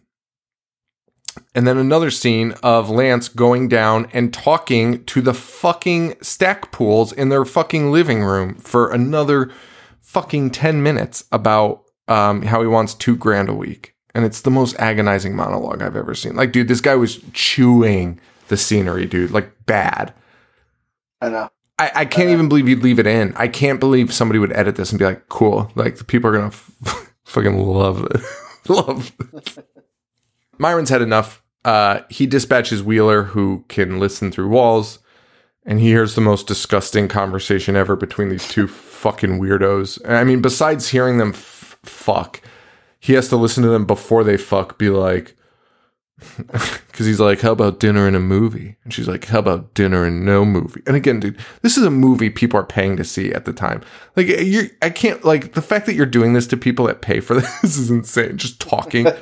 [1.54, 7.30] And then another scene of Lance going down and talking to the fucking Stackpools in
[7.30, 9.52] their fucking living room for another
[10.02, 13.96] fucking 10 minutes about um, how he wants two grand a week.
[14.14, 16.36] And it's the most agonizing monologue I've ever seen.
[16.36, 19.32] Like, dude, this guy was chewing the scenery, dude.
[19.32, 20.14] Like, bad.
[21.22, 21.50] I know.
[21.80, 23.34] I, I can't even believe you'd leave it in.
[23.38, 25.72] I can't believe somebody would edit this and be like, cool.
[25.76, 28.22] Like, the people are going to f- fucking love it.
[28.70, 29.60] love this.
[30.58, 31.42] Myron's had enough.
[31.64, 35.00] Uh, he dispatches Wheeler, who can listen through walls,
[35.66, 40.00] and he hears the most disgusting conversation ever between these two fucking weirdos.
[40.10, 42.42] I mean, besides hearing them f- fuck,
[43.00, 45.36] he has to listen to them before they fuck, be like,
[46.48, 48.78] because he's like, how about dinner and a movie?
[48.84, 50.82] And she's like, how about dinner and no movie?
[50.86, 53.82] And again, dude, this is a movie people are paying to see at the time.
[54.16, 57.02] Like, eh, you, I can't, like, the fact that you're doing this to people that
[57.02, 58.38] pay for this is insane.
[58.38, 59.08] Just talking.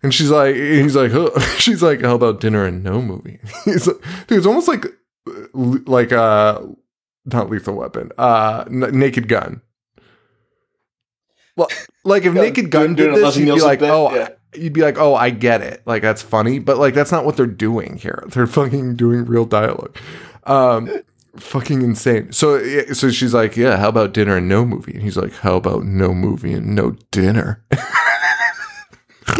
[0.00, 1.36] And she's like, he's like, huh.
[1.58, 3.40] she's like, how about dinner and no movie?
[3.64, 3.96] He's like,
[4.28, 4.86] dude, it's almost like,
[5.54, 6.60] like, uh,
[7.24, 9.62] not lethal weapon, uh, N- Naked Gun.
[11.56, 11.68] Well,
[12.04, 14.28] like if Yeah, Naked Gun doing did a this, you'd be like, bit, oh, yeah.
[14.54, 15.82] you'd be like, oh, I get it.
[15.84, 18.24] Like that's funny, but like that's not what they're doing here.
[18.32, 19.96] They're fucking doing real dialogue.
[20.44, 21.02] Um,
[21.36, 22.32] fucking insane.
[22.32, 22.62] So,
[22.92, 24.94] so she's like, yeah, how about dinner and no movie?
[24.94, 27.64] And he's like, how about no movie and no dinner?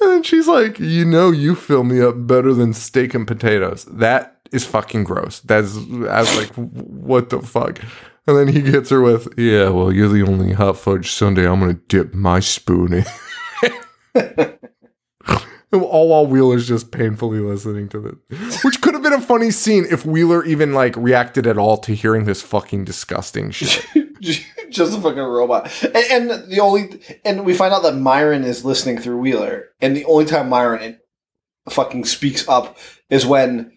[0.00, 3.84] and she's like, you know, you fill me up better than steak and potatoes.
[3.86, 5.40] That is fucking gross.
[5.40, 7.80] That's I was like, what the fuck?
[8.26, 11.60] And then he gets her with, yeah, well, you're the only hot fudge sundae I'm
[11.60, 13.04] gonna dip my spoon in.
[15.72, 19.84] All while Wheeler's just painfully listening to this, which could have been a funny scene
[19.90, 23.84] if Wheeler even like reacted at all to hearing this fucking disgusting shit.
[24.20, 25.70] just a fucking robot.
[25.82, 29.96] And, and the only and we find out that Myron is listening through Wheeler, and
[29.96, 30.98] the only time Myron
[31.68, 32.78] fucking speaks up
[33.10, 33.75] is when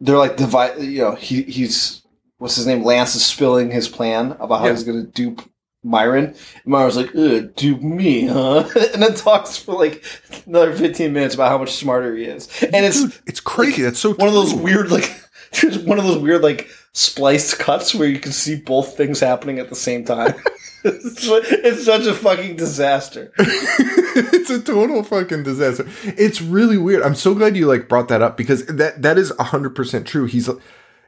[0.00, 0.80] they're like divide.
[0.80, 2.02] You know, he he's
[2.38, 2.84] what's his name?
[2.84, 4.72] Lance is spilling his plan about how Yeah.
[4.72, 5.42] he's going to dupe
[5.84, 6.26] Myron.
[6.26, 8.68] And Myron's like, Ugh, dupe me, huh?
[8.94, 10.04] and then talks for like
[10.46, 13.82] another fifteen minutes about how much smarter he is, and it's Dude, it's crazy.
[13.82, 15.10] That's so one of those weird like
[15.62, 19.58] there's one of those weird like spliced cuts where you can see both things happening
[19.58, 20.34] at the same time.
[20.84, 23.32] it's, such a fucking disaster.
[23.38, 25.86] it's a total fucking disaster.
[26.04, 27.02] It's really weird.
[27.02, 30.26] I'm so glad you like brought that up because that that is 100% true.
[30.26, 30.48] He's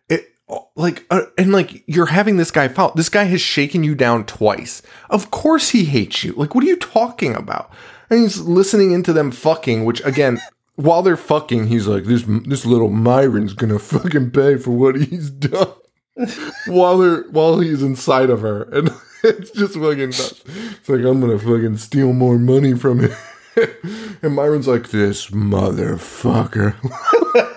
[0.08, 0.34] it
[0.74, 2.92] like uh, and like you're having this guy foul.
[2.94, 4.82] This guy has shaken you down twice.
[5.08, 6.32] Of course he hates you.
[6.32, 7.70] Like what are you talking about?
[8.08, 10.40] And he's listening into them fucking, which again,
[10.74, 15.30] while they're fucking, he's like this this little Myron's to fucking pay for what he's
[15.30, 15.72] done.
[16.66, 18.90] While they're while he's inside of her and
[19.22, 20.42] it's just fucking nuts.
[20.46, 23.12] It's like I'm gonna fucking steal more money from him.
[24.22, 26.74] and Myron's like this motherfucker.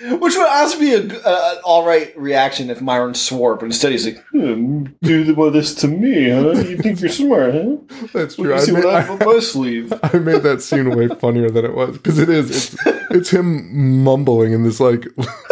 [0.00, 3.90] Which would honestly be a, a- an all right reaction if Myron swore, but instead
[3.92, 6.52] he's like, hmm, "Do the- this to me, huh?
[6.52, 7.76] You think you're smart, huh?
[8.12, 8.50] That's true.
[8.50, 11.08] me I see made, what I have I, my sleeve." I made that scene way
[11.08, 12.50] funnier than it was because it is.
[12.50, 12.76] It's
[13.10, 15.06] it's him mumbling in this like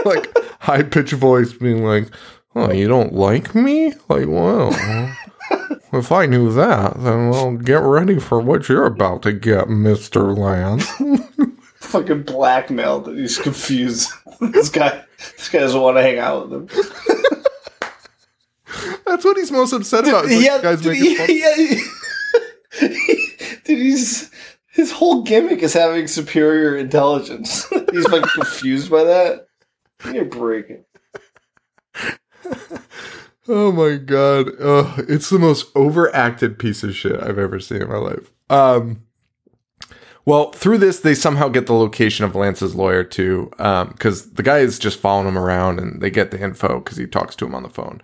[0.05, 0.33] like
[0.67, 2.09] high pitched voice, being like,
[2.55, 3.93] "Oh, you don't like me?
[4.09, 4.73] Like, well."
[5.93, 10.35] If I knew that, then well, get ready for what you're about to get, Mister
[10.35, 10.87] Lance.
[11.77, 13.09] Fucking blackmailed.
[13.15, 14.11] He's confused.
[14.41, 15.05] this guy,
[15.37, 16.67] this guy doesn't want to hang out with him.
[19.07, 20.29] That's what he's most upset about.
[20.29, 21.27] yeah, guys making fun.
[21.31, 21.57] yeah,
[23.65, 24.31] dude, he's
[24.73, 27.67] his whole gimmick is having superior intelligence.
[27.93, 29.46] he's like confused by that.
[30.05, 30.85] You're breaking.
[33.49, 34.49] Oh my god.
[34.61, 38.33] Ugh, it's the most overacted piece of shit I've ever seen in my life.
[38.51, 39.03] Um
[40.25, 44.43] well, through this they somehow get the location of Lance's lawyer too um cuz the
[44.43, 47.47] guy is just following him around and they get the info cuz he talks to
[47.47, 48.03] him on the phone.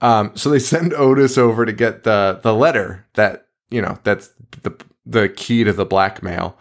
[0.00, 4.30] Um so they send Otis over to get the the letter that, you know, that's
[4.62, 4.72] the
[5.04, 6.56] the key to the blackmail.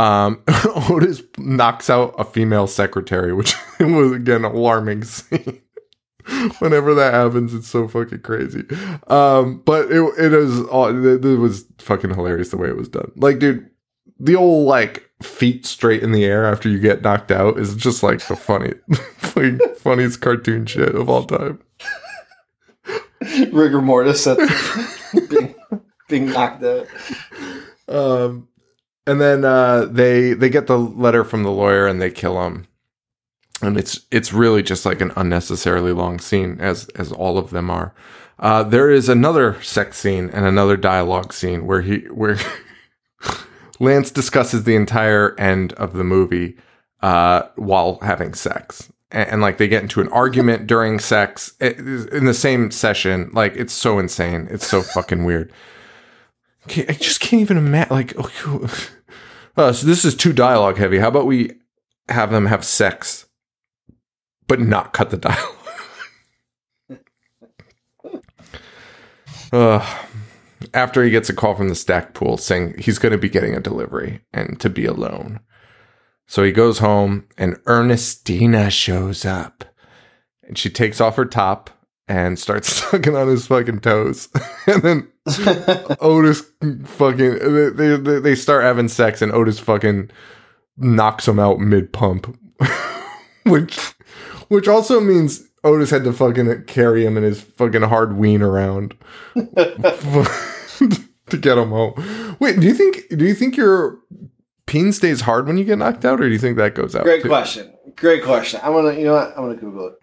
[0.00, 0.42] Um
[0.88, 5.60] Otis knocks out a female secretary, which was again alarming scene.
[6.58, 8.64] Whenever that happens it's so fucking crazy.
[9.08, 12.88] Um but it, it is all it, it was fucking hilarious the way it was
[12.88, 13.12] done.
[13.16, 13.68] Like dude
[14.18, 18.02] the old like feet straight in the air after you get knocked out is just
[18.02, 18.72] like the funny
[19.18, 21.58] fucking funniest cartoon shit of all time.
[23.52, 24.38] Rigor mortis at
[25.28, 25.54] being,
[26.08, 26.86] being knocked out.
[27.88, 28.48] um
[29.06, 32.66] and then uh they they get the letter from the lawyer and they kill him.
[33.62, 37.70] And it's it's really just like an unnecessarily long scene as as all of them
[37.70, 37.94] are.
[38.38, 42.38] Uh there is another sex scene and another dialogue scene where he where
[43.80, 46.56] lance discusses the entire end of the movie
[47.02, 48.92] uh while having sex.
[49.10, 53.30] And, and like they get into an argument during sex eh, in the same session.
[53.32, 54.46] Like it's so insane.
[54.50, 55.52] It's so fucking weird
[56.78, 57.94] I just can't even imagine.
[57.94, 58.68] Like, okay,
[59.56, 60.98] uh, so this is too dialogue heavy.
[60.98, 61.52] How about we
[62.08, 63.26] have them have sex,
[64.46, 65.56] but not cut the dialogue?
[69.52, 69.98] uh,
[70.74, 73.60] after he gets a call from the Stackpool saying he's going to be getting a
[73.60, 75.40] delivery and to be alone.
[76.26, 79.64] So he goes home and Ernestina shows up
[80.46, 81.70] and she takes off her top
[82.10, 84.28] and starts sucking on his fucking toes.
[84.66, 85.08] and then
[86.00, 86.42] Otis
[86.84, 90.10] fucking they, they they start having sex and Otis fucking
[90.76, 92.36] knocks him out mid pump,
[93.44, 93.78] which
[94.48, 98.96] which also means Otis had to fucking carry him in his fucking hard ween around
[99.36, 102.36] to get him home.
[102.40, 103.98] Wait, do you think do you think your
[104.66, 107.04] peen stays hard when you get knocked out, or do you think that goes out?
[107.04, 107.28] Great too?
[107.28, 107.72] question.
[107.94, 108.58] Great question.
[108.64, 109.28] I'm gonna, you know what?
[109.36, 109.94] I'm gonna Google it.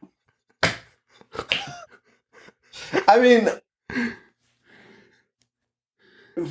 [3.07, 3.49] I mean,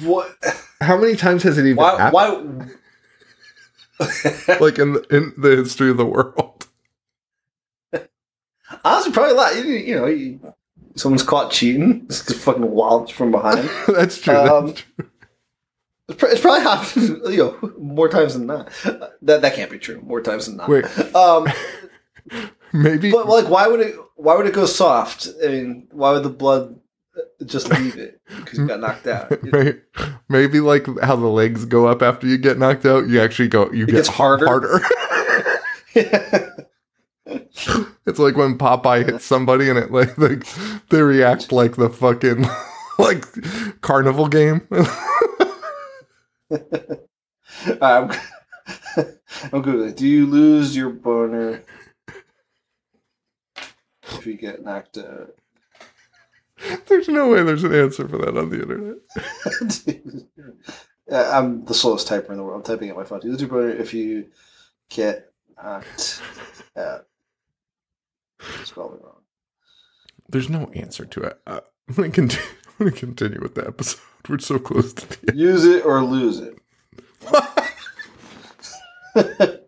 [0.05, 0.35] what?
[0.81, 1.97] How many times has it even Why?
[1.99, 2.71] happened?
[2.71, 2.77] Why?
[4.61, 6.67] Like in in the history of the world?
[8.85, 9.57] Honestly, probably like.
[9.57, 10.55] You, you know, you,
[10.97, 12.05] someone's caught cheating.
[12.07, 13.71] It's just fucking wild from behind.
[13.89, 14.35] that's true.
[14.37, 15.09] Um, that's true.
[16.09, 18.71] It's, it's probably happened, you know, more times than not.
[19.23, 20.01] That that can't be true.
[20.03, 20.69] More times than not.
[20.69, 20.85] Wait,
[21.17, 21.49] Um,
[22.73, 23.97] maybe but like, why would it?
[24.17, 25.29] Why would it go soft?
[25.45, 26.79] I mean, why would the blood
[27.45, 29.43] just leave it because you got knocked out?
[29.43, 29.75] May-
[30.29, 33.71] Maybe like how the legs go up after you get knocked out, you actually go
[33.73, 34.47] you get gets harder?
[34.47, 34.81] harder.
[38.07, 40.45] it's like when Popeye hits somebody and it like, like
[40.91, 42.45] they react like the fucking
[42.99, 43.25] like
[43.83, 44.67] carnival game.
[47.81, 48.11] I'm,
[49.53, 49.97] I'm googling.
[49.97, 51.63] Do you lose your boner
[54.13, 55.35] if you get knocked out?
[56.87, 58.97] there's no way there's an answer for that on the internet.
[61.13, 62.57] I'm the slowest typer in the world.
[62.57, 63.21] I'm typing at my phone.
[63.21, 64.27] Do you lose your boner if you
[64.89, 66.23] get knocked
[66.77, 67.07] out?
[68.61, 69.21] It's probably wrong.
[70.29, 71.41] There's no answer to it.
[71.47, 72.47] Uh, I'm gonna continue.
[72.79, 74.01] I'm gonna continue with the episode.
[74.29, 75.41] We're so close to the end.
[75.41, 76.59] Use it or lose it.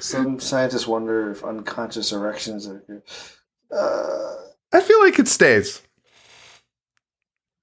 [0.00, 3.02] Some scientists wonder if unconscious erections occur.
[3.70, 4.34] Uh,
[4.72, 5.82] I feel like it stays.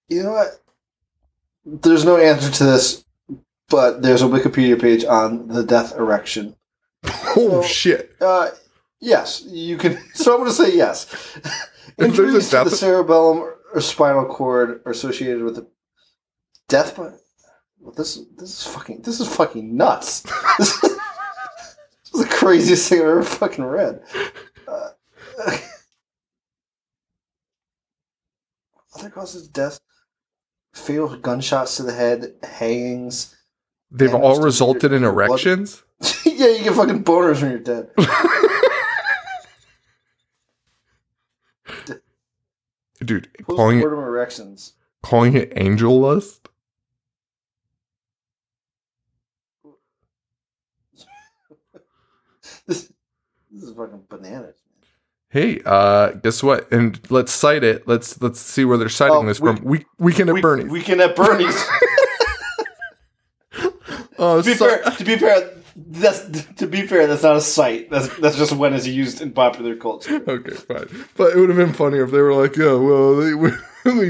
[0.10, 0.60] you know what?
[1.66, 3.06] There's no answer to this,
[3.70, 6.56] but there's a Wikipedia page on the death erection.
[7.36, 8.16] Oh Well, shit!
[8.22, 8.50] Uh,
[9.00, 9.98] yes, you can.
[10.14, 11.08] So I'm going to say yes.
[11.98, 13.40] Injuries to the cerebellum
[13.74, 15.68] or spinal cord are associated with the
[16.68, 17.12] death by.
[17.80, 20.24] Well, this this is fucking this is fucking nuts.
[22.14, 24.02] This, is, this is the craziest thing I've ever fucking read.
[24.68, 24.90] Uh,
[28.96, 29.80] other causes of death:
[30.74, 33.36] fatal gunshots to the head, hangings.
[33.92, 35.84] They've all resulted in erections.
[36.26, 37.90] yeah, you get fucking boners when you're dead.
[43.06, 44.74] Dude, calling it erections.
[45.02, 46.48] calling it angel lust.
[52.68, 52.92] This,
[53.54, 54.56] is fucking bananas.
[55.30, 56.72] Hey, uh, guess what?
[56.72, 57.88] And let's cite it.
[57.88, 59.66] Let's let's see where they're citing Oh, this we- from.
[59.66, 60.72] We weekend at We- Bernie's.
[60.72, 61.56] Weekend at Bernie's.
[64.20, 67.08] oh, to be so- fair, to be fair, that's to be fair.
[67.08, 67.90] That's not a site.
[67.90, 70.22] That's that's just when it's used in popular culture.
[70.28, 70.88] Okay, fine.
[71.18, 73.52] But it would have been funnier if they were like, "Yeah, well, they, we
[73.86, 74.10] we,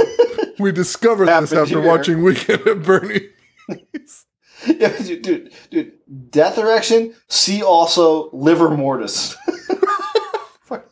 [0.60, 3.30] we discovered this after here." watching Weekend at Bernie's."
[4.80, 6.32] Yeah, dude, dude, dude.
[6.32, 7.14] Death erection.
[7.28, 9.34] See also livor mortis.
[10.62, 10.90] fuck,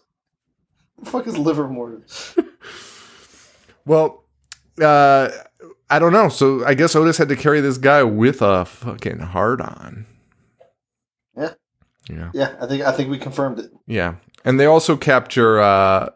[0.99, 2.35] the fuck is livor mortis?
[3.85, 4.23] Well,
[4.81, 5.29] uh,
[5.89, 6.29] I don't know.
[6.29, 10.05] So I guess Otis had to carry this guy with a fucking hard on.
[11.37, 11.53] Yeah.
[12.09, 12.31] Yeah.
[12.33, 13.71] Yeah, I think I think we confirmed it.
[13.87, 14.15] Yeah.
[14.45, 16.09] And they also capture uh,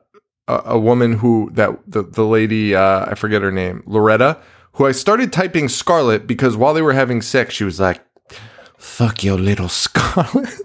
[0.47, 4.39] a, a woman who that the the lady uh, I forget her name Loretta
[4.75, 8.01] who I started typing Scarlet because while they were having sex she was like
[8.77, 10.53] fuck your little Scarlet.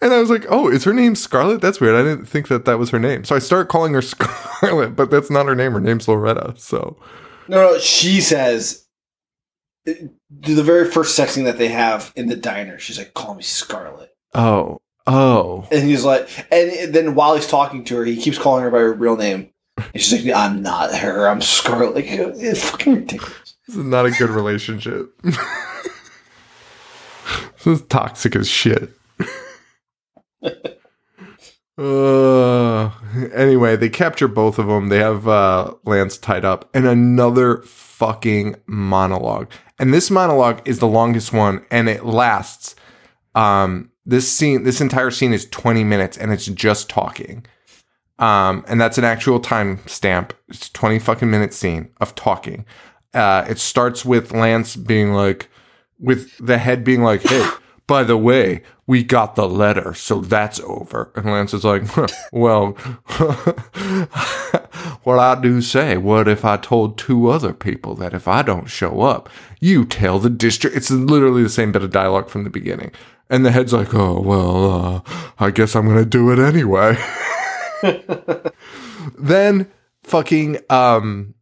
[0.00, 1.60] And I was like oh is her name Scarlet?
[1.60, 1.96] That's weird.
[1.96, 3.24] I didn't think that that was her name.
[3.24, 5.72] So I started calling her Scarlet but that's not her name.
[5.72, 6.96] Her name's Loretta so.
[7.48, 8.86] No, no, she says
[9.84, 12.78] the very first sex scene that they have in the diner.
[12.78, 15.66] She's like, "Call me Scarlet," oh oh.
[15.70, 18.78] And he's like, and then while he's talking to her, he keeps calling her by
[18.78, 19.50] her real name,
[19.94, 21.28] she's like, "I'm not her.
[21.28, 23.56] I'm Scarlet." Like, it's fucking ridiculous.
[23.66, 25.38] this is not a good relationship this
[27.66, 28.90] is toxic as shit
[31.78, 32.90] Uh,
[33.34, 34.88] anyway, they capture both of them.
[34.88, 39.50] They have uh, Lance tied up, and another fucking monologue.
[39.78, 42.76] And this monologue is the longest one, and it lasts.
[43.34, 47.44] Um, this scene, this entire scene is twenty minutes, and it's just talking.
[48.18, 50.32] Um, and that's an actual time stamp.
[50.48, 52.64] It's twenty fucking minute scene of talking.
[53.12, 55.48] Uh, it starts with Lance being like,
[55.98, 57.48] with the head being like, "Hey,
[57.86, 62.06] by the way, we got the letter, so that's over." And Lance is like, "Huh,
[62.32, 62.72] "Well,
[65.02, 68.66] what I do say, what if I told two other people that if I don't
[68.66, 69.28] show up,
[69.60, 72.92] you tell the district?" It's literally the same bit of dialogue from the beginning.
[73.28, 75.00] And the head's like, "Oh well, uh,
[75.38, 76.96] I guess I'm gonna do it anyway."
[79.18, 79.70] then
[80.02, 81.34] fucking um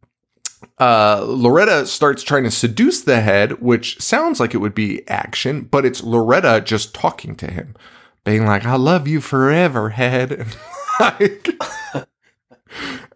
[0.79, 5.63] uh, Loretta starts trying to seduce the head, which sounds like it would be action,
[5.63, 7.77] but it's Loretta just talking to him,
[8.25, 10.57] being like, "I love you forever, head," and
[10.99, 11.49] like,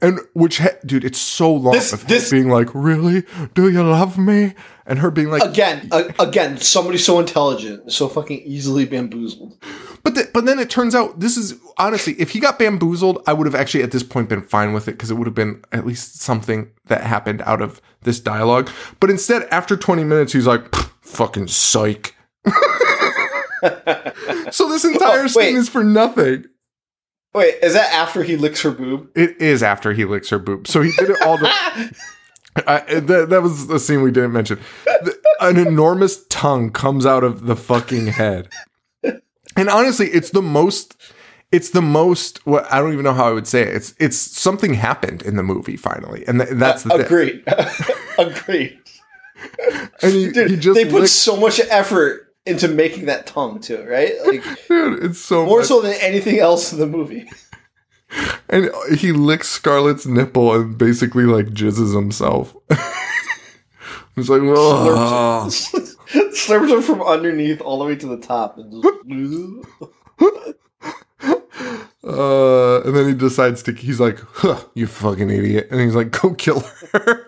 [0.00, 3.24] and which, he- dude, it's so long This- of this- being like, "Really?
[3.54, 4.54] Do you love me?"
[4.86, 9.58] and her being like, Again, uh, again, somebody so intelligent, so fucking easily bamboozled.
[10.08, 13.34] But th- but then it turns out this is honestly, if he got bamboozled, I
[13.34, 15.62] would have actually at this point been fine with it because it would have been
[15.70, 18.70] at least something that happened out of this dialogue.
[19.00, 22.14] But instead, after 20 minutes, he's like, "Fucking psych."
[24.50, 26.44] so this entire Oh, scene is for nothing.
[27.34, 29.08] Wait, is that after he licks her boob?
[29.14, 30.66] It is after he licks her boob.
[30.66, 31.48] So he did it all the.
[32.66, 34.58] I, that, that was the scene we didn't mention.
[34.86, 38.48] The- an enormous tongue comes out of the fucking head,
[39.58, 40.96] and honestly, it's the most.
[41.52, 42.46] It's the most.
[42.46, 43.68] What I don't even know how I would say it.
[43.74, 47.06] It's it's something happened in the movie finally, and th- that's the uh, thing.
[47.06, 47.44] Agreed.
[48.18, 48.78] Agreed.
[50.02, 53.60] And he, Dude, he just they put licked- so much effort into making that tongue
[53.60, 54.14] too, right?
[54.26, 55.68] Like dude, it's so more much.
[55.68, 57.30] so than anything else in the movie.
[58.48, 62.56] and he licks Scarlett's nipple and basically like jizzes himself.
[64.18, 68.58] He's like, "Ugh." Slurps her from underneath all the way to the top.
[68.58, 68.72] And
[72.04, 73.72] Uh, and then he decides to.
[73.72, 76.60] He's like, huh, "You fucking idiot!" And he's like, "Go kill
[76.92, 77.26] her."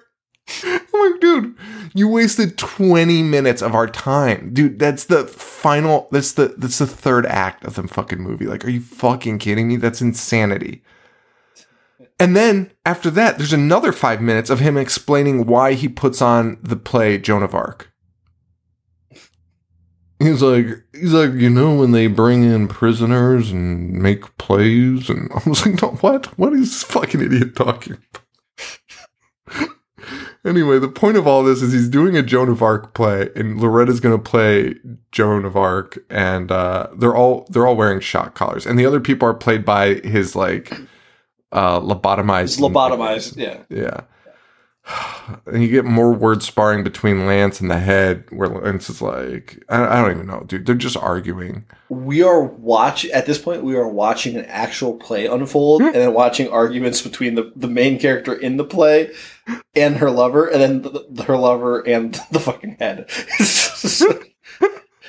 [0.64, 1.54] I'm like, dude,
[1.94, 4.78] you wasted 20 minutes of our time, dude.
[4.78, 6.08] That's the final.
[6.10, 8.46] That's the that's the third act of the fucking movie.
[8.46, 9.76] Like, are you fucking kidding me?
[9.76, 10.82] That's insanity.
[12.20, 16.58] And then after that, there's another five minutes of him explaining why he puts on
[16.62, 17.90] the play Joan of Arc.
[20.18, 25.30] He's like, he's like, you know, when they bring in prisoners and make plays, and
[25.34, 26.26] I was like, no, what?
[26.38, 27.96] What is this fucking idiot talking
[29.48, 29.70] about?
[30.44, 33.58] anyway, the point of all this is he's doing a Joan of Arc play, and
[33.58, 34.74] Loretta's going to play
[35.10, 39.00] Joan of Arc, and uh, they're all they're all wearing shock collars, and the other
[39.00, 40.70] people are played by his like
[41.52, 43.36] uh, lobotomized, lobotomized.
[43.36, 43.58] Yeah.
[43.68, 44.00] yeah.
[45.46, 49.62] And you get more word sparring between Lance and the head, where Lance is like,
[49.68, 50.66] I, I don't even know, dude.
[50.66, 51.64] They're just arguing.
[51.88, 53.62] We are watch at this point.
[53.62, 57.98] We are watching an actual play unfold, and then watching arguments between the, the main
[58.00, 59.12] character in the play
[59.76, 63.08] and her lover, and then the, the- her lover and the fucking head.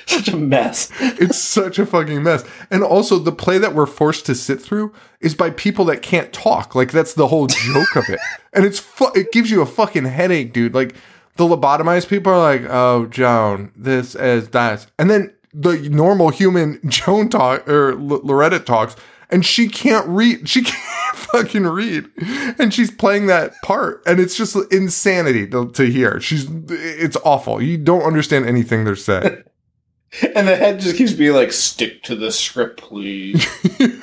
[0.06, 0.90] Such a mess.
[1.00, 2.44] It's such a fucking mess.
[2.70, 6.32] And also, the play that we're forced to sit through is by people that can't
[6.32, 6.74] talk.
[6.74, 8.20] Like that's the whole joke of it.
[8.54, 10.74] And it's fu- it gives you a fucking headache, dude.
[10.74, 10.94] Like
[11.36, 16.78] the lobotomized people are like, "Oh, Joan, this is that," and then the normal human
[16.86, 18.94] Joan talk or L- Loretta talks,
[19.30, 20.50] and she can't read.
[20.50, 22.10] She can't fucking read,
[22.58, 26.20] and she's playing that part, and it's just insanity to, to hear.
[26.20, 27.62] She's it's awful.
[27.62, 29.44] You don't understand anything they're saying.
[30.34, 33.46] And the head just keeps being like, "Stick to the script, please."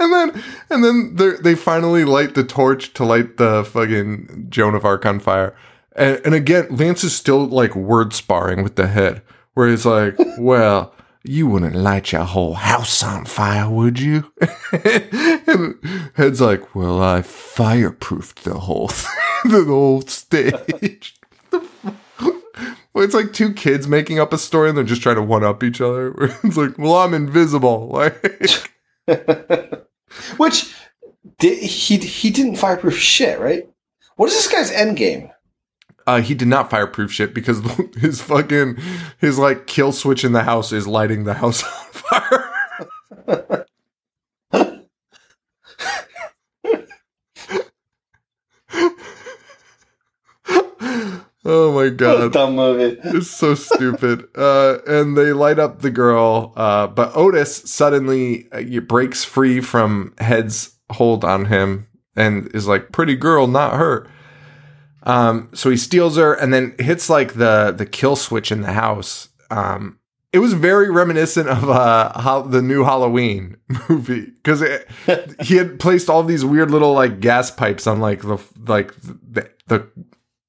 [0.00, 4.74] And then, and then they they finally light the torch to light the fucking Joan
[4.74, 5.54] of Arc on fire.
[5.96, 9.22] And, and again, Lance is still like word sparring with the head,
[9.54, 10.94] where he's like, "Well,
[11.24, 14.32] you wouldn't light your whole house on fire, would you?"
[14.72, 15.78] and
[16.14, 18.88] head's like, "Well, I fireproofed the whole
[19.44, 21.17] the whole stage."
[22.92, 25.44] Well, it's like two kids making up a story and they're just trying to one
[25.44, 26.14] up each other.
[26.44, 27.88] It's like, well, I'm invisible.
[27.98, 28.68] Like,
[30.36, 30.74] Which
[31.38, 33.68] did, he he didn't fireproof shit, right?
[34.16, 35.30] What is this guy's end game?
[36.06, 37.60] Uh, he did not fireproof shit because
[37.96, 38.78] his fucking
[39.18, 43.66] his like kill switch in the house is lighting the house on fire.
[51.48, 52.32] Oh my god.
[52.32, 53.00] dumb movie.
[53.04, 54.26] It's so stupid.
[54.38, 60.14] Uh, and they light up the girl, uh, but Otis suddenly uh, breaks free from
[60.18, 64.06] Head's hold on him and is like, "Pretty girl, not her."
[65.02, 68.72] Um, so he steals her and then hits like the the kill switch in the
[68.72, 69.28] house.
[69.50, 69.98] Um,
[70.32, 73.56] it was very reminiscent of uh the new Halloween
[73.88, 74.62] movie because
[75.42, 79.50] he had placed all these weird little like gas pipes on like the like the
[79.66, 79.88] the,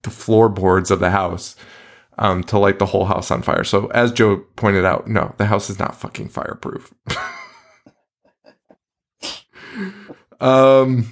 [0.03, 1.55] the floorboards of the house
[2.17, 3.63] um to light the whole house on fire.
[3.63, 6.93] So as Joe pointed out, no, the house is not fucking fireproof.
[10.39, 11.11] um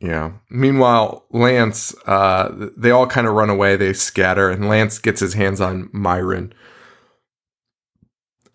[0.00, 0.32] yeah.
[0.50, 3.76] Meanwhile, Lance, uh, they all kind of run away.
[3.76, 6.52] They scatter, and Lance gets his hands on Myron.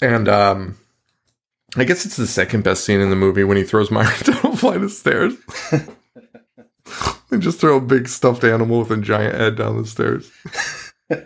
[0.01, 0.77] And um,
[1.75, 4.53] I guess it's the second best scene in the movie when he throws Myron down
[4.53, 5.33] a flight of stairs.
[7.29, 10.29] They just throw a big stuffed animal with a giant head down the stairs.
[11.09, 11.25] and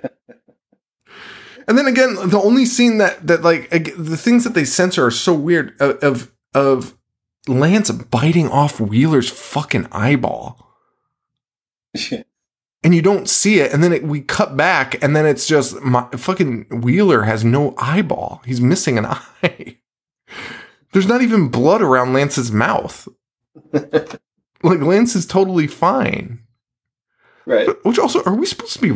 [1.68, 5.34] then again, the only scene that that like the things that they censor are so
[5.34, 6.98] weird of of, of
[7.48, 10.76] Lance biting off Wheeler's fucking eyeball.
[12.84, 15.82] And you don't see it, and then it, we cut back, and then it's just
[15.82, 18.44] my fucking Wheeler has no eyeball.
[18.46, 19.78] He's missing an eye.
[20.94, 23.08] There's not even blood around Lance's mouth.
[24.66, 26.42] Like Lance is totally fine.
[27.46, 27.68] right.
[27.86, 28.92] Which also, are we supposed to be?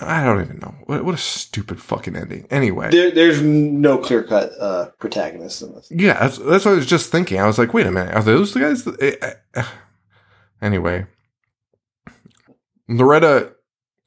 [0.00, 0.74] I don't even know.
[0.86, 2.46] What, what a stupid fucking ending.
[2.50, 5.88] Anyway, There, there's no clear cut uh, protagonist in this.
[5.90, 7.40] yeah, that's, that's what I was just thinking.
[7.40, 8.84] I was like, wait a minute, are those the guys?
[8.84, 9.64] That, eh, eh,
[10.62, 11.06] anyway,
[12.88, 13.54] Loretta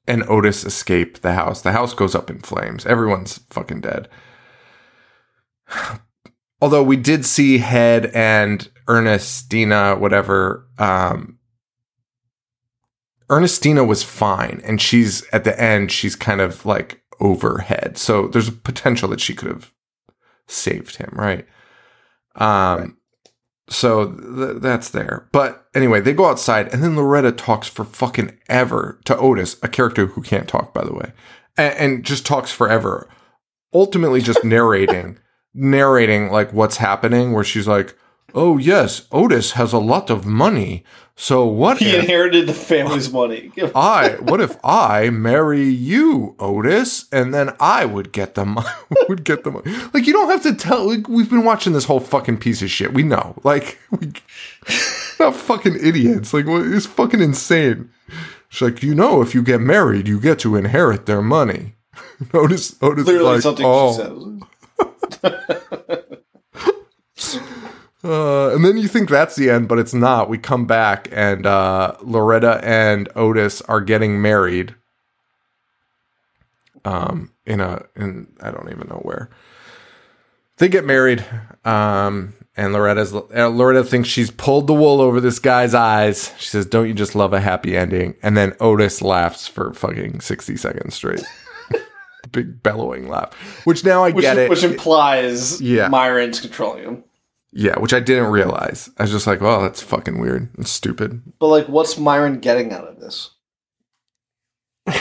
[0.07, 1.61] and Otis escape the house.
[1.61, 2.85] The house goes up in flames.
[2.85, 4.07] Everyone's fucking dead.
[6.61, 11.39] Although we did see Head and Ernestina, whatever, um,
[13.31, 15.91] Ernestina was fine, and she's at the end.
[15.91, 19.73] She's kind of like overhead, so there's a potential that she could have
[20.47, 21.47] saved him, right?
[22.35, 22.97] Um,
[23.69, 25.29] so th- that's there.
[25.31, 29.69] But anyway, they go outside, and then Loretta talks for fucking ever to Otis, a
[29.69, 31.13] character who can't talk, by the way,
[31.57, 33.07] and, and just talks forever.
[33.73, 35.17] Ultimately, just narrating,
[35.53, 37.33] narrating like what's happening.
[37.33, 37.97] Where she's like,
[38.33, 40.83] "Oh yes, Otis has a lot of money.
[41.21, 43.51] So what He if inherited the family's money.
[43.75, 44.15] I?
[44.21, 48.67] What if I marry you, Otis, and then I would get the money?
[49.07, 49.71] would get the money?
[49.93, 50.87] Like you don't have to tell.
[50.87, 52.95] Like we've been watching this whole fucking piece of shit.
[52.95, 53.35] We know.
[53.43, 54.13] Like we,
[55.19, 56.33] not fucking idiots.
[56.33, 57.91] Like what, it's fucking insane.
[58.49, 61.75] She's like, you know, if you get married, you get to inherit their money.
[62.33, 63.91] Otis, Otis, is Clearly like, something oh.
[63.91, 64.49] she says.
[68.03, 70.27] Uh, and then you think that's the end, but it's not.
[70.27, 74.76] We come back and uh, Loretta and Otis are getting married.
[76.84, 79.30] Um, in a in I don't even know where.
[80.57, 81.23] They get married.
[81.64, 86.34] Um, and Loretta's uh, Loretta thinks she's pulled the wool over this guy's eyes.
[86.39, 90.22] She says, "Don't you just love a happy ending?" And then Otis laughs for fucking
[90.22, 91.23] sixty seconds straight.
[92.31, 93.34] Big bellowing laugh,
[93.65, 94.49] which now I Which, get it.
[94.49, 95.88] which implies Yeah.
[95.88, 97.03] Myron's controlling him.
[97.53, 98.89] Yeah, which I didn't realize.
[98.98, 100.49] I was just like, well, that's fucking weird.
[100.56, 101.22] and stupid.
[101.39, 103.31] But like, what's Myron getting out of this?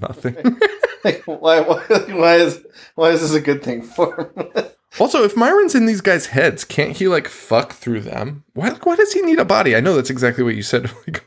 [0.00, 0.36] Nothing.
[1.04, 1.78] Like, why, why,
[2.08, 2.60] why is
[2.96, 4.64] why is this a good thing for him?
[4.98, 8.42] also, if Myron's in these guys' heads, can't he like fuck through them?
[8.54, 9.76] Why why does he need a body?
[9.76, 11.24] I know that's exactly what you said like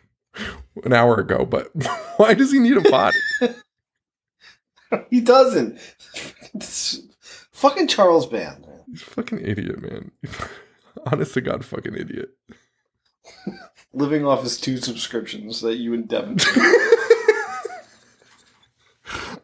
[0.84, 1.72] an hour ago, but
[2.18, 3.18] why does he need a body?
[5.10, 5.80] He doesn't.
[6.54, 7.00] It's
[7.52, 8.62] fucking Charles Band.
[8.62, 8.80] Man.
[8.90, 10.12] He's a fucking idiot, man.
[11.12, 12.30] Honest to God, fucking idiot.
[13.94, 16.38] Living off his two subscriptions that you and Devin.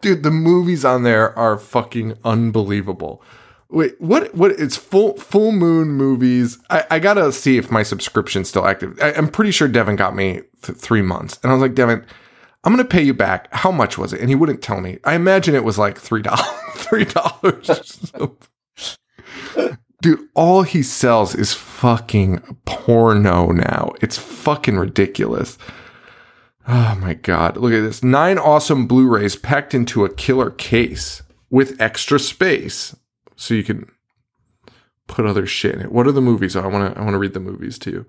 [0.01, 3.21] Dude, the movies on there are fucking unbelievable.
[3.69, 4.33] Wait, what?
[4.33, 4.51] What?
[4.51, 6.57] It's full full moon movies.
[6.69, 8.97] I, I gotta see if my subscription's still active.
[9.01, 12.05] I, I'm pretty sure Devin got me th- three months, and I was like, Devin,
[12.67, 13.47] I'm gonna pay you back.
[13.53, 14.19] How much was it?
[14.19, 14.99] And he wouldn't tell me.
[15.05, 16.45] I imagine it was like three dollars.
[16.75, 18.11] three dollars.
[20.01, 23.93] Dude, all he sells is fucking porno now.
[24.01, 25.57] It's fucking ridiculous.
[26.67, 27.55] Oh my god.
[27.55, 28.03] Look at this.
[28.03, 32.93] Nine awesome Blu-rays packed into a killer case with extra space.
[33.37, 33.89] So you can
[35.07, 35.93] put other shit in it.
[35.93, 36.57] What are the movies?
[36.57, 38.05] Oh, I want to I want to read the movies to you.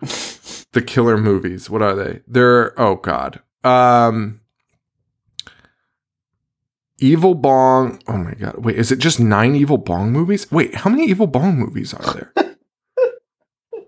[0.73, 1.71] the killer movies.
[1.71, 2.23] What are they?
[2.27, 3.41] They're oh god.
[3.63, 4.38] Um
[6.99, 8.01] Evil Bong.
[8.09, 8.57] Oh my god.
[8.65, 10.51] Wait, is it just 9 Evil Bong movies?
[10.51, 12.57] Wait, how many Evil Bong movies are there?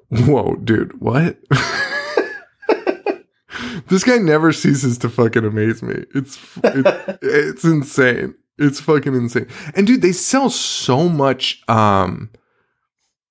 [0.27, 1.01] Whoa, dude.
[1.01, 1.39] What?
[3.89, 6.05] This guy never ceases to fucking amaze me.
[6.15, 8.35] It's it, it's insane.
[8.57, 9.49] It's fucking insane.
[9.75, 11.61] And dude, they sell so much.
[11.69, 12.31] Um,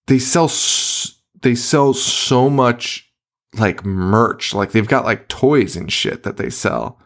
[0.07, 3.09] they sell s- they sell so much
[3.57, 4.53] like merch.
[4.53, 6.99] Like they've got like toys and shit that they sell.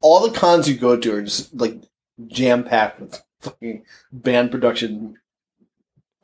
[0.00, 1.82] All the cons you go to are just like
[2.26, 5.18] jam packed with fucking band production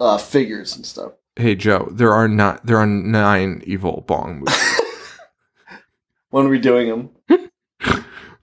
[0.01, 1.12] uh, figures and stuff.
[1.36, 4.81] Hey Joe, there are not there are nine evil bong movies,
[6.31, 7.11] When are we doing them?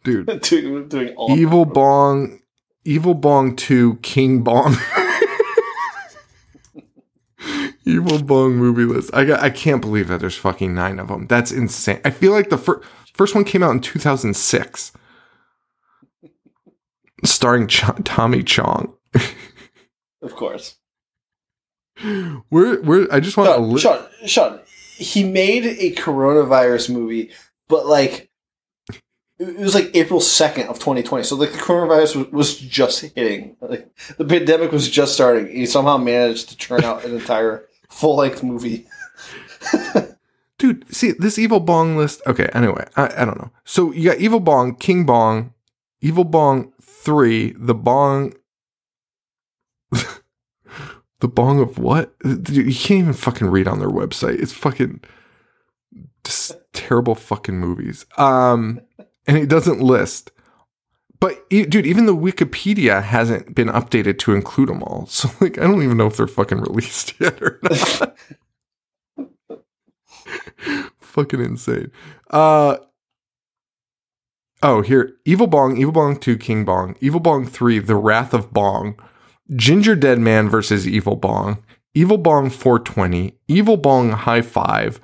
[0.03, 0.41] dude.
[0.41, 2.39] doing, doing all Evil Bong,
[2.85, 4.76] Evil Bong 2, King Bong.
[7.85, 9.10] Evil Bong movie list.
[9.14, 11.27] I got, I can't believe that there's fucking nine of them.
[11.27, 11.99] That's insane.
[12.05, 12.81] I feel like the fir-
[13.14, 14.93] first one came out in 2006,
[17.23, 18.93] starring Ch- Tommy Chong.
[20.21, 20.77] Of course.
[22.03, 23.59] We're, we're, I just want to.
[23.59, 24.59] Li- Sean, Sean,
[24.97, 27.31] he made a coronavirus movie,
[27.67, 28.29] but like
[29.39, 31.23] it was like April second of 2020.
[31.23, 33.55] So like the coronavirus was, was just hitting.
[33.61, 35.47] Like the pandemic was just starting.
[35.47, 38.87] He somehow managed to turn out an entire full length movie.
[40.59, 42.21] Dude, see this evil bong list.
[42.27, 43.51] Okay, anyway, I, I don't know.
[43.65, 45.53] So you got evil bong, king bong,
[46.01, 46.72] evil bong
[47.03, 48.34] three, the bong,
[49.91, 52.15] the bong of what?
[52.23, 54.41] You can't even fucking read on their website.
[54.41, 55.01] It's fucking
[56.23, 58.05] just terrible fucking movies.
[58.17, 58.81] Um,
[59.27, 60.31] and it doesn't list.
[61.19, 65.05] But dude, even the Wikipedia hasn't been updated to include them all.
[65.09, 68.17] So like, I don't even know if they're fucking released yet or not.
[70.99, 71.91] fucking insane.
[72.30, 72.77] Uh
[74.64, 75.18] Oh, here.
[75.26, 78.98] Evil Bong, Evil Bong 2, King Bong, Evil Bong 3, The Wrath of Bong,
[79.52, 81.61] Gingerdead Man versus Evil Bong,
[81.94, 85.02] Evil Bong 420, Evil Bong High Five,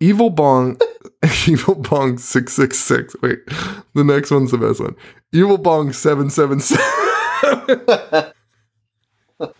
[0.00, 0.78] Evil Bong,
[1.48, 3.16] Evil Bong 666.
[3.22, 3.38] Wait,
[3.94, 4.94] the next one's the best one.
[5.32, 8.32] Evil Bong 777.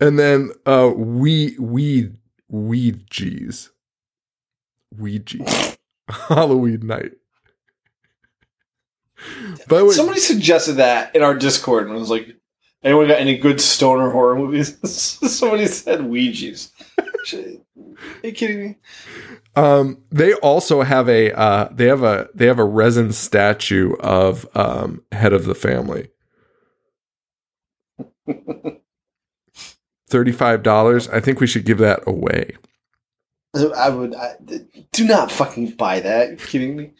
[0.00, 2.10] and then uh we we
[2.52, 3.70] Weedjies.
[4.98, 5.38] Ouija.
[6.28, 7.12] Halloween night.
[9.68, 12.28] By the way, Somebody suggested that in our Discord and was like,
[12.82, 14.78] anyone got any good stoner horror movies?
[15.32, 16.70] Somebody said Weedjies.
[16.98, 18.76] Are you kidding me?
[19.54, 24.46] um, they also have a uh, they have a they have a resin statue of
[24.56, 26.08] um, head of the family.
[30.08, 31.08] Thirty five dollars.
[31.08, 32.56] I think we should give that away.
[33.54, 34.36] I would I,
[34.92, 36.28] do not fucking buy that.
[36.28, 36.92] Are you kidding me?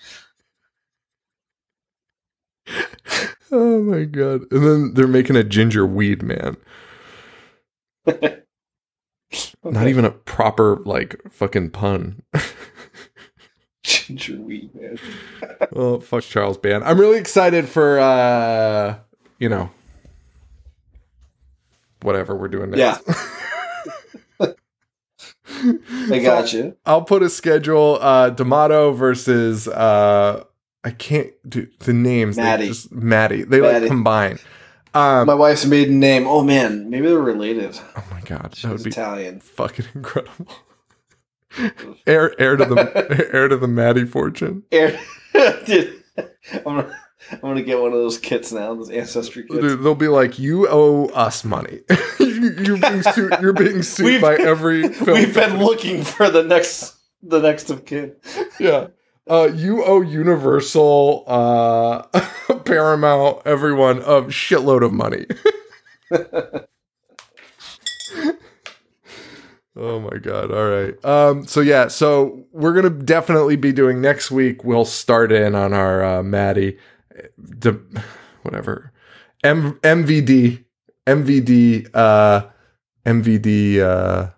[3.54, 4.50] Oh my god!
[4.50, 6.56] And then they're making a ginger weed man.
[9.64, 12.22] Not even a proper like fucking pun.
[13.82, 14.98] ginger weed, man.
[15.76, 16.84] oh fuck Charles Band.
[16.84, 18.98] I'm really excited for uh
[19.38, 19.70] you know
[22.00, 23.02] whatever we're doing next.
[24.40, 24.54] Yeah.
[26.10, 26.76] I got you.
[26.84, 30.44] I'll put a schedule uh D'Amato versus uh
[30.84, 32.36] I can't do the names.
[32.36, 32.66] they Mattei.
[32.68, 33.42] just Mattei.
[33.42, 33.88] They like Mattei.
[33.88, 34.38] combine.
[34.94, 36.26] Um My wife's maiden name.
[36.26, 37.78] Oh man, maybe they're related.
[37.96, 39.40] oh my god, She that would be Italian.
[39.40, 40.46] fucking incredible.
[42.06, 44.64] heir heir to the heir to the Mattei fortune.
[44.70, 46.02] Dude,
[46.52, 46.98] I'm gonna,
[47.32, 48.74] I'm gonna get one of those kits now.
[48.74, 49.60] Those ancestry kits.
[49.60, 51.80] Dude, they'll be like, "You owe us money.
[52.18, 53.34] you, you're being sued.
[53.40, 55.18] You're being sued by every film.
[55.18, 58.16] We've been looking for the next, the next of kin.
[58.58, 58.88] yeah.
[59.30, 62.02] Uh, you owe Universal, uh,
[62.64, 65.26] Paramount, everyone a shitload of money.
[69.76, 70.50] oh my god!
[70.50, 71.04] All right.
[71.04, 71.46] Um.
[71.46, 71.88] So yeah.
[71.88, 74.64] So we're gonna definitely be doing next week.
[74.64, 76.76] We'll start in on our uh, Mattei,
[77.58, 77.80] de-
[78.42, 78.92] whatever,
[79.44, 80.64] M- MVD,
[81.06, 82.46] MVD, uh,
[83.06, 83.78] MVD.
[83.78, 84.30] Uh,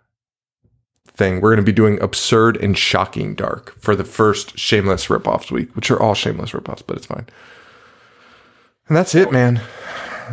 [1.17, 1.41] thing.
[1.41, 5.75] We're going to be doing absurd and shocking dark for the first shameless ripoffs week,
[5.77, 7.27] which are all shameless ripoffs, but it's fine.
[8.89, 9.61] And that's it, man.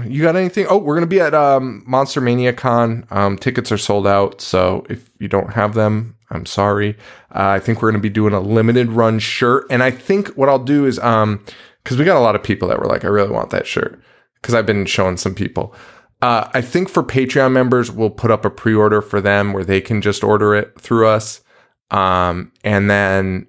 [0.05, 0.65] You got anything?
[0.69, 3.05] Oh, we're going to be at um, Monster Mania Con.
[3.11, 6.97] Um, tickets are sold out, so if you don't have them, I'm sorry.
[7.35, 10.29] Uh, I think we're going to be doing a limited run shirt, and I think
[10.29, 11.43] what I'll do is um,
[11.83, 14.01] because we got a lot of people that were like, I really want that shirt
[14.35, 15.75] because I've been showing some people.
[16.21, 19.81] Uh, I think for Patreon members, we'll put up a pre-order for them where they
[19.81, 21.41] can just order it through us,
[21.89, 23.47] um, and then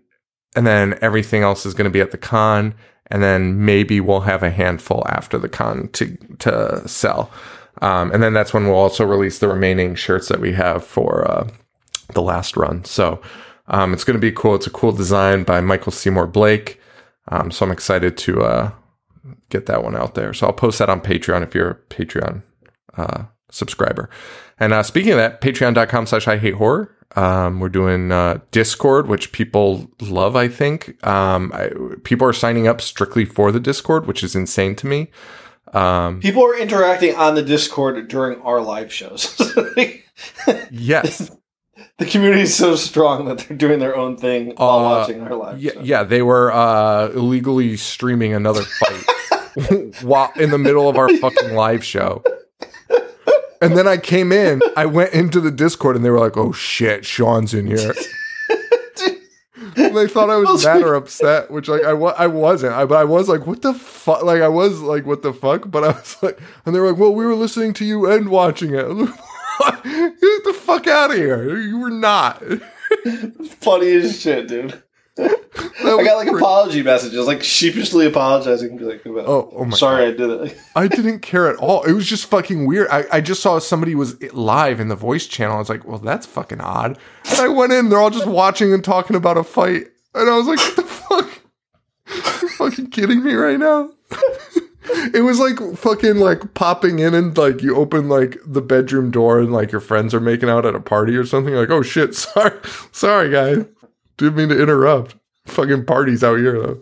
[0.56, 2.74] and then everything else is going to be at the con,
[3.08, 7.30] and then maybe we'll have a handful after the con to to sell,
[7.82, 11.30] um, and then that's when we'll also release the remaining shirts that we have for
[11.30, 11.48] uh,
[12.14, 12.84] the last run.
[12.86, 13.20] So
[13.68, 14.54] um, it's going to be cool.
[14.54, 16.80] It's a cool design by Michael Seymour Blake,
[17.28, 18.70] um, so I'm excited to uh,
[19.50, 20.32] get that one out there.
[20.32, 22.42] So I'll post that on Patreon if you're a Patreon
[22.96, 24.08] uh, subscriber.
[24.58, 26.94] And uh, speaking of that, patreon.com slash I hate horror.
[27.14, 31.04] Um, we're doing uh, Discord, which people love, I think.
[31.06, 31.70] Um, I,
[32.04, 35.10] people are signing up strictly for the Discord, which is insane to me.
[35.74, 39.36] Um, People are interacting on the Discord during our live shows.
[40.70, 41.30] yes.
[41.98, 45.34] the community is so strong that they're doing their own thing while Uh, watching our
[45.34, 45.80] live Yeah, show.
[45.82, 51.54] yeah, they were uh, illegally streaming another fight while in the middle of our fucking
[51.54, 52.22] live show.
[53.62, 56.52] And then I came in, I went into the Discord, and they were like, "Oh
[56.52, 57.94] shit, Sean's in here."
[59.74, 62.74] They thought I was mad or upset, which like I, I wasn't.
[62.74, 65.70] I, but I was like, "What the fuck?" Like I was like, "What the fuck?"
[65.70, 68.28] But I was like, and they were like, "Well, we were listening to you and
[68.28, 68.84] watching it."
[69.82, 71.56] Get the fuck out of here.
[71.58, 72.42] You were not.
[73.60, 74.82] Funny as shit, dude.
[75.18, 76.40] I got like great.
[76.40, 78.76] apology messages, like sheepishly apologizing.
[78.76, 80.58] Be like, Oh, oh my sorry, I did it.
[80.74, 81.82] I didn't care at all.
[81.82, 82.88] It was just fucking weird.
[82.88, 85.56] I, I just saw somebody was live in the voice channel.
[85.56, 86.98] I was like, well, that's fucking odd.
[87.30, 89.88] And I went in, they're all just watching and talking about a fight.
[90.14, 91.42] And I was like, what the fuck?
[92.42, 93.90] you fucking kidding me right now?
[95.14, 99.40] it was like fucking like popping in and like you open like the bedroom door
[99.40, 101.54] and like your friends are making out at a party or something.
[101.54, 102.58] Like, oh shit, sorry,
[102.92, 103.64] sorry guys.
[104.22, 105.16] Didn't mean to interrupt.
[105.46, 106.80] Fucking parties out here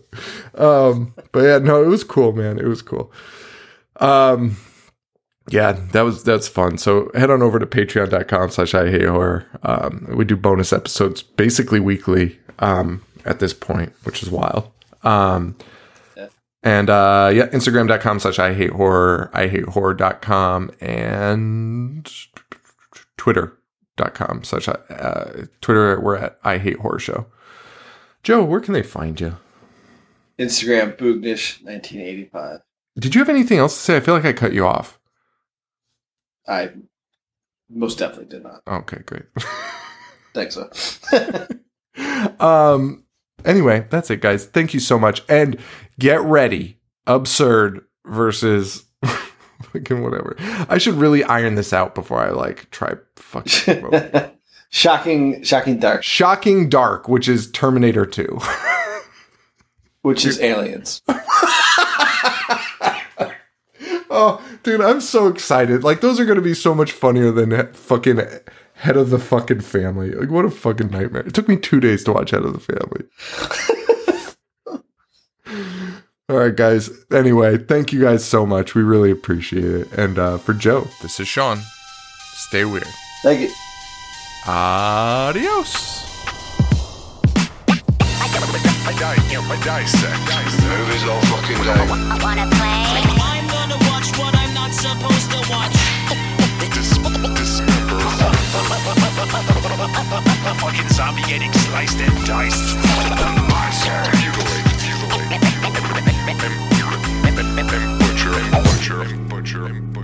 [0.54, 0.90] though.
[0.90, 2.58] Um, but yeah, no, it was cool, man.
[2.58, 3.10] It was cool.
[3.96, 4.58] Um,
[5.48, 6.76] yeah, that was that's fun.
[6.76, 9.46] So head on over to patreon.com slash I hate horror.
[9.62, 14.70] Um, we do bonus episodes basically weekly um, at this point, which is wild.
[15.02, 15.56] Um,
[16.62, 22.06] and uh, yeah, Instagram.com slash I hate horror, I hate horror.com, and
[24.00, 27.26] Twitter.com slash uh, Twitter, we're at I hate horror show.
[28.22, 29.36] Joe, where can they find you?
[30.38, 32.60] Instagram Boognish 1985.
[32.98, 33.96] Did you have anything else to say?
[33.96, 34.98] I feel like I cut you off.
[36.46, 36.70] I
[37.68, 38.62] most definitely did not.
[38.66, 39.24] Okay, great.
[40.34, 40.54] Thanks.
[40.54, 41.46] so.
[42.40, 43.04] um
[43.44, 45.58] anyway that's it guys thank you so much and
[45.98, 48.84] get ready absurd versus
[49.62, 50.36] fucking whatever.
[50.68, 53.84] I should really iron this out before i like try fucking
[54.70, 58.40] shocking, shocking dark, shocking dark which is terminator 2
[60.02, 61.02] which is aliens.
[64.10, 65.84] oh dude i'm so excited.
[65.84, 68.20] Like those are gonna be so much funnier than fucking
[68.74, 70.12] head of the fucking family.
[70.12, 71.26] Like what a fucking nightmare.
[71.26, 73.04] It took me two days to watch head of the family
[76.30, 76.88] All right, guys.
[77.10, 78.76] Anyway, thank you guys so much.
[78.76, 79.92] We really appreciate it.
[79.98, 81.58] And uh, for Joe, this is Sean.
[82.34, 82.86] Stay weird.
[83.24, 83.50] Thank you.
[84.46, 86.06] Adios.
[89.50, 90.14] I dissect.
[90.62, 91.86] Movies all fucking day.
[92.22, 92.86] Wanna play?
[93.18, 95.74] I'm gonna watch what I'm not supposed to watch.
[96.70, 96.94] Dis-
[97.34, 97.98] dismember.
[100.60, 102.76] Fucking zombie getting sliced and diced
[106.38, 108.32] butcher,
[108.62, 109.99] butcher, butcher, butcher.